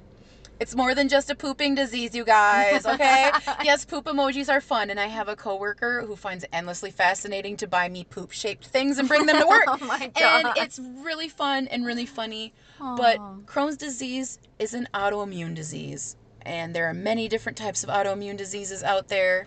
it's 0.61 0.75
more 0.75 0.95
than 0.95 1.09
just 1.09 1.31
a 1.31 1.35
pooping 1.35 1.75
disease, 1.75 2.15
you 2.15 2.25
guys, 2.25 2.85
okay? 2.85 3.31
yes, 3.65 3.85
poop 3.85 4.07
emojis 4.07 4.49
are 4.49 4.61
fun, 4.61 4.91
and 4.91 4.99
I 4.99 5.07
have 5.07 5.29
a 5.29 5.37
coworker 5.37 6.05
who 6.07 6.17
finds 6.17 6.45
it 6.45 6.51
endlessly 6.53 6.91
fascinating 6.91 7.57
to 7.59 7.67
buy 7.67 7.89
me 7.89 8.05
poop-shaped 8.05 8.67
things 8.67 8.99
and 8.99 9.09
bring 9.09 9.27
them 9.27 9.39
to 9.41 9.47
work. 9.49 9.65
Oh 9.69 9.79
my 9.87 10.09
god. 10.09 10.47
and 10.47 10.57
it's 10.57 10.79
really 10.79 11.29
fun 11.29 11.69
and 11.69 11.87
really 11.87 12.07
funny. 12.07 12.53
But 12.79 13.19
Crohn's 13.47 13.77
disease 13.77 14.39
is 14.59 14.75
an 14.75 14.89
autoimmune 14.95 15.55
disease, 15.55 16.17
and 16.43 16.75
there 16.75 16.89
are 16.89 16.95
many 16.95 17.29
different 17.29 17.59
types 17.59 17.83
of 17.85 17.91
autoimmune 17.91 18.37
diseases 18.37 18.83
out 18.83 19.09
there. 19.09 19.47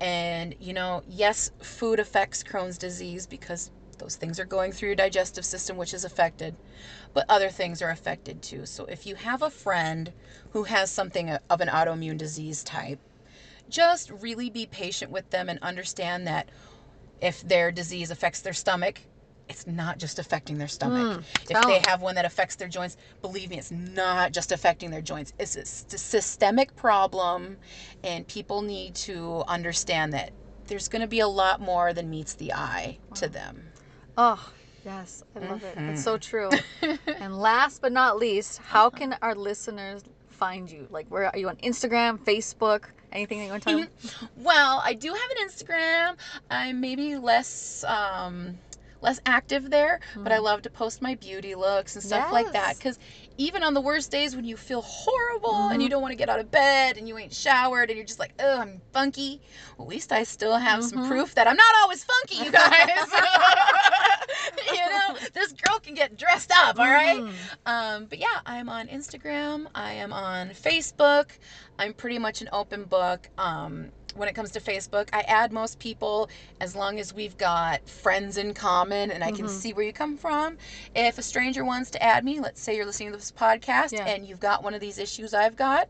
And, 0.00 0.56
you 0.58 0.72
know, 0.72 1.02
yes, 1.08 1.52
food 1.60 2.00
affects 2.00 2.42
Crohn's 2.42 2.76
disease 2.76 3.26
because 3.26 3.70
those 4.02 4.16
things 4.16 4.40
are 4.40 4.44
going 4.44 4.72
through 4.72 4.88
your 4.88 4.96
digestive 4.96 5.44
system, 5.44 5.76
which 5.76 5.94
is 5.94 6.04
affected, 6.04 6.56
but 7.14 7.24
other 7.28 7.50
things 7.50 7.80
are 7.80 7.90
affected 7.90 8.42
too. 8.42 8.66
So 8.66 8.84
if 8.86 9.06
you 9.06 9.14
have 9.14 9.42
a 9.42 9.50
friend 9.50 10.12
who 10.50 10.64
has 10.64 10.90
something 10.90 11.30
of 11.30 11.60
an 11.60 11.68
autoimmune 11.68 12.18
disease 12.18 12.64
type, 12.64 12.98
just 13.68 14.10
really 14.10 14.50
be 14.50 14.66
patient 14.66 15.10
with 15.10 15.30
them 15.30 15.48
and 15.48 15.58
understand 15.60 16.26
that 16.26 16.48
if 17.20 17.40
their 17.42 17.70
disease 17.70 18.10
affects 18.10 18.40
their 18.40 18.52
stomach, 18.52 19.00
it's 19.48 19.66
not 19.66 19.98
just 19.98 20.18
affecting 20.18 20.58
their 20.58 20.68
stomach. 20.68 21.18
Mm, 21.18 21.24
if 21.50 21.66
they 21.66 21.78
have 21.90 22.00
one 22.00 22.14
that 22.16 22.24
affects 22.24 22.56
their 22.56 22.68
joints, 22.68 22.96
believe 23.20 23.50
me, 23.50 23.58
it's 23.58 23.70
not 23.70 24.32
just 24.32 24.50
affecting 24.50 24.90
their 24.90 25.02
joints. 25.02 25.32
It's 25.38 25.56
a 25.56 25.64
systemic 25.98 26.74
problem, 26.74 27.58
and 28.02 28.26
people 28.26 28.62
need 28.62 28.94
to 28.96 29.44
understand 29.46 30.12
that 30.12 30.32
there's 30.66 30.88
going 30.88 31.02
to 31.02 31.08
be 31.08 31.20
a 31.20 31.28
lot 31.28 31.60
more 31.60 31.92
than 31.92 32.08
meets 32.08 32.34
the 32.34 32.52
eye 32.52 32.98
to 33.14 33.28
them. 33.28 33.72
Oh, 34.16 34.52
yes, 34.84 35.22
I 35.34 35.38
love 35.40 35.62
it. 35.62 35.76
It's 35.78 36.02
so 36.02 36.18
true. 36.18 36.50
and 37.20 37.38
last 37.38 37.80
but 37.80 37.92
not 37.92 38.18
least, 38.18 38.58
how 38.58 38.90
can 38.90 39.16
our 39.22 39.34
listeners 39.34 40.02
find 40.30 40.70
you? 40.70 40.86
Like, 40.90 41.06
where 41.08 41.26
are 41.26 41.38
you 41.38 41.48
on 41.48 41.56
Instagram, 41.56 42.18
Facebook, 42.18 42.84
anything 43.12 43.38
that 43.38 43.44
you 43.46 43.50
want 43.52 43.62
to 43.64 43.70
tell 43.70 43.78
them? 43.80 43.88
Well, 44.36 44.82
I 44.84 44.94
do 44.94 45.08
have 45.08 45.30
an 45.38 45.48
Instagram. 45.48 46.16
I'm 46.50 46.80
maybe 46.80 47.16
less 47.16 47.84
um 47.86 48.58
less 49.00 49.18
active 49.26 49.70
there, 49.70 49.98
but 50.16 50.30
I 50.30 50.38
love 50.38 50.62
to 50.62 50.70
post 50.70 51.02
my 51.02 51.16
beauty 51.16 51.56
looks 51.56 51.96
and 51.96 52.04
stuff 52.04 52.30
like 52.32 52.52
that 52.52 52.76
Yes. 52.84 52.98
Even 53.38 53.62
on 53.62 53.74
the 53.74 53.80
worst 53.80 54.10
days 54.10 54.34
when 54.36 54.44
you 54.44 54.56
feel 54.56 54.82
horrible 54.82 55.68
and 55.70 55.82
you 55.82 55.88
don't 55.88 56.02
want 56.02 56.12
to 56.12 56.16
get 56.16 56.28
out 56.28 56.38
of 56.40 56.50
bed 56.50 56.96
and 56.96 57.08
you 57.08 57.18
ain't 57.18 57.32
showered 57.32 57.90
and 57.90 57.96
you're 57.96 58.06
just 58.06 58.18
like, 58.18 58.32
"Oh, 58.38 58.60
I'm 58.60 58.80
funky." 58.92 59.40
Well, 59.76 59.86
at 59.86 59.90
least 59.90 60.12
I 60.12 60.22
still 60.24 60.56
have 60.56 60.82
some 60.84 61.00
Mhm. 61.00 61.08
proof 61.08 61.34
that 61.34 61.46
I'm 61.48 61.56
not 61.56 61.74
always 61.82 62.04
funky, 62.04 62.36
you 62.44 62.50
guys. 62.50 63.06
you 64.72 64.74
know, 64.90 65.16
this 65.34 65.52
girl 65.52 65.78
can 65.80 65.94
get 65.94 66.16
dressed 66.16 66.52
up, 66.54 66.78
all 66.78 66.86
right? 66.86 67.20
Mhm. 67.20 67.32
Um, 67.66 68.06
but 68.06 68.18
yeah, 68.18 68.40
I'm 68.46 68.68
on 68.68 68.88
Instagram. 68.88 69.66
I 69.74 69.92
am 69.94 70.12
on 70.12 70.50
Facebook. 70.50 71.38
I'm 71.78 71.94
pretty 71.94 72.18
much 72.18 72.40
an 72.42 72.48
open 72.52 72.84
book. 72.84 73.28
Um, 73.38 73.92
when 74.14 74.28
it 74.28 74.34
comes 74.34 74.50
to 74.52 74.60
Facebook, 74.60 75.08
I 75.12 75.20
add 75.22 75.52
most 75.52 75.78
people 75.78 76.28
as 76.60 76.74
long 76.76 76.98
as 77.00 77.12
we've 77.14 77.36
got 77.38 77.86
friends 77.88 78.36
in 78.36 78.54
common 78.54 79.10
and 79.10 79.22
I 79.24 79.30
can 79.32 79.46
Mhm. 79.46 79.50
see 79.50 79.72
where 79.72 79.84
you 79.84 79.92
come 79.92 80.16
from. 80.16 80.58
If 80.94 81.18
a 81.18 81.22
stranger 81.22 81.64
wants 81.64 81.90
to 81.92 82.02
add 82.02 82.24
me, 82.24 82.40
let's 82.40 82.60
say 82.60 82.76
you're 82.76 82.86
listening 82.86 83.10
to 83.12 83.16
this 83.18 83.32
podcast 83.32 83.92
Yeah. 83.92 84.06
and 84.06 84.26
you've 84.26 84.40
got 84.40 84.62
one 84.62 84.74
of 84.74 84.80
these 84.80 84.98
issues 84.98 85.34
I've 85.34 85.56
got, 85.56 85.88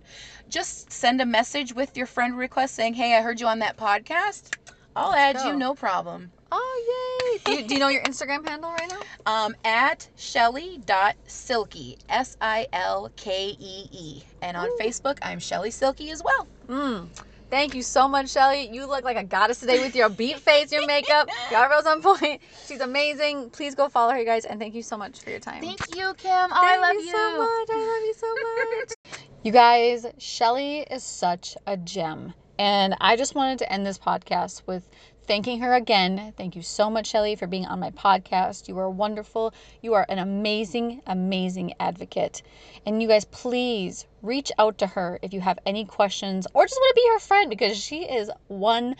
just 0.48 0.92
send 0.92 1.20
a 1.20 1.26
message 1.26 1.74
with 1.74 1.96
your 1.96 2.06
friend 2.06 2.36
request 2.36 2.74
saying, 2.74 2.94
Hey, 2.94 3.16
I 3.16 3.22
heard 3.22 3.40
you 3.40 3.46
on 3.46 3.58
that 3.60 3.76
podcast. 3.76 4.54
I'll 4.94 5.14
add 5.14 5.36
go. 5.36 5.46
you, 5.48 5.56
no 5.56 5.74
problem. 5.74 6.32
Oh, 6.54 7.32
yay. 7.34 7.38
Do 7.46 7.52
you, 7.62 7.66
do 7.68 7.74
you 7.74 7.80
know 7.80 7.88
your 7.88 8.02
Instagram 8.02 8.46
handle 8.46 8.70
right 8.72 8.90
now? 8.90 9.00
um, 9.46 9.54
at 9.64 10.06
shelly.silkee, 10.16 11.96
S 12.10 12.36
I 12.42 12.66
L 12.74 13.10
K 13.16 13.56
E 13.58 13.88
E. 13.90 14.22
And 14.42 14.54
on 14.56 14.66
Ooh. 14.68 14.76
Facebook, 14.78 15.16
I'm 15.22 15.38
Shelly 15.38 15.70
Silkee 15.70 16.12
as 16.12 16.22
well. 16.22 16.46
Mm. 16.68 17.08
Thank 17.52 17.74
you 17.74 17.82
so 17.82 18.08
much, 18.08 18.30
Shelly. 18.30 18.70
You 18.72 18.86
look 18.86 19.04
like 19.04 19.18
a 19.18 19.22
goddess 19.22 19.60
today 19.60 19.78
with 19.78 19.94
your 19.94 20.08
beat 20.08 20.38
face, 20.38 20.72
your 20.72 20.86
makeup. 20.86 21.28
Your 21.50 21.60
eyebrows 21.60 21.84
on 21.84 22.00
point. 22.00 22.40
She's 22.66 22.80
amazing. 22.80 23.50
Please 23.50 23.74
go 23.74 23.90
follow 23.90 24.12
her, 24.12 24.18
you 24.18 24.24
guys, 24.24 24.46
and 24.46 24.58
thank 24.58 24.74
you 24.74 24.82
so 24.82 24.96
much 24.96 25.20
for 25.20 25.28
your 25.28 25.38
time. 25.38 25.60
Thank 25.60 25.94
you, 25.94 26.14
Kim. 26.14 26.30
Oh, 26.32 26.48
I 26.50 26.78
love 26.78 26.94
you 26.94 27.02
you. 27.02 27.12
so 27.12 27.38
much. 27.38 27.68
I 27.70 27.76
love 27.76 28.04
you 28.06 28.14
so 28.16 29.18
much. 29.18 29.26
you 29.42 29.52
guys, 29.52 30.06
Shelly 30.16 30.78
is 30.90 31.04
such 31.04 31.54
a 31.66 31.76
gem. 31.76 32.32
And 32.58 32.96
I 33.02 33.16
just 33.16 33.34
wanted 33.34 33.58
to 33.58 33.70
end 33.70 33.84
this 33.84 33.98
podcast 33.98 34.62
with 34.66 34.88
thanking 35.26 35.60
her 35.60 35.74
again. 35.74 36.32
Thank 36.36 36.56
you 36.56 36.62
so 36.62 36.90
much, 36.90 37.06
Shelly, 37.06 37.36
for 37.36 37.46
being 37.46 37.66
on 37.66 37.80
my 37.80 37.90
podcast. 37.90 38.68
You 38.68 38.78
are 38.78 38.90
wonderful. 38.90 39.54
You 39.80 39.94
are 39.94 40.06
an 40.08 40.18
amazing, 40.18 41.02
amazing 41.06 41.74
advocate. 41.80 42.42
And 42.86 43.00
you 43.02 43.08
guys, 43.08 43.24
please 43.24 44.06
reach 44.22 44.52
out 44.58 44.78
to 44.78 44.86
her 44.86 45.18
if 45.22 45.32
you 45.32 45.40
have 45.40 45.58
any 45.66 45.84
questions 45.84 46.46
or 46.54 46.64
just 46.64 46.78
want 46.78 46.96
to 46.96 47.02
be 47.02 47.08
her 47.12 47.18
friend 47.20 47.50
because 47.50 47.76
she 47.76 48.04
is 48.04 48.30
one 48.48 48.96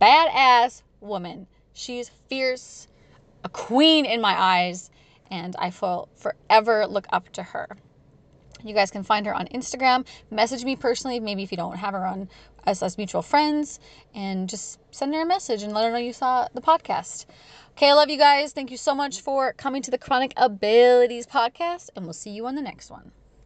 badass 0.00 0.82
woman. 1.00 1.46
She's 1.72 2.10
fierce, 2.28 2.88
a 3.44 3.48
queen 3.48 4.06
in 4.06 4.20
my 4.20 4.40
eyes, 4.40 4.90
and 5.30 5.54
I 5.58 5.72
will 5.80 6.08
forever 6.16 6.86
look 6.86 7.06
up 7.10 7.28
to 7.30 7.42
her. 7.42 7.76
You 8.66 8.74
guys 8.74 8.90
can 8.90 9.02
find 9.02 9.26
her 9.26 9.34
on 9.34 9.46
Instagram. 9.48 10.06
Message 10.30 10.64
me 10.64 10.76
personally, 10.76 11.20
maybe 11.20 11.42
if 11.42 11.50
you 11.50 11.56
don't 11.56 11.76
have 11.76 11.94
her 11.94 12.06
on 12.06 12.28
us 12.66 12.82
as 12.82 12.98
mutual 12.98 13.22
friends, 13.22 13.78
and 14.14 14.48
just 14.48 14.80
send 14.90 15.14
her 15.14 15.22
a 15.22 15.26
message 15.26 15.62
and 15.62 15.72
let 15.72 15.84
her 15.84 15.90
know 15.90 15.98
you 15.98 16.12
saw 16.12 16.48
the 16.52 16.60
podcast. 16.60 17.26
Okay, 17.72 17.90
I 17.90 17.92
love 17.92 18.10
you 18.10 18.18
guys. 18.18 18.52
Thank 18.52 18.70
you 18.70 18.76
so 18.76 18.94
much 18.94 19.20
for 19.20 19.52
coming 19.52 19.82
to 19.82 19.90
the 19.90 19.98
Chronic 19.98 20.32
Abilities 20.36 21.26
podcast, 21.26 21.90
and 21.94 22.04
we'll 22.04 22.14
see 22.14 22.30
you 22.30 22.46
on 22.46 22.54
the 22.54 22.62
next 22.62 22.90
one. 22.90 23.12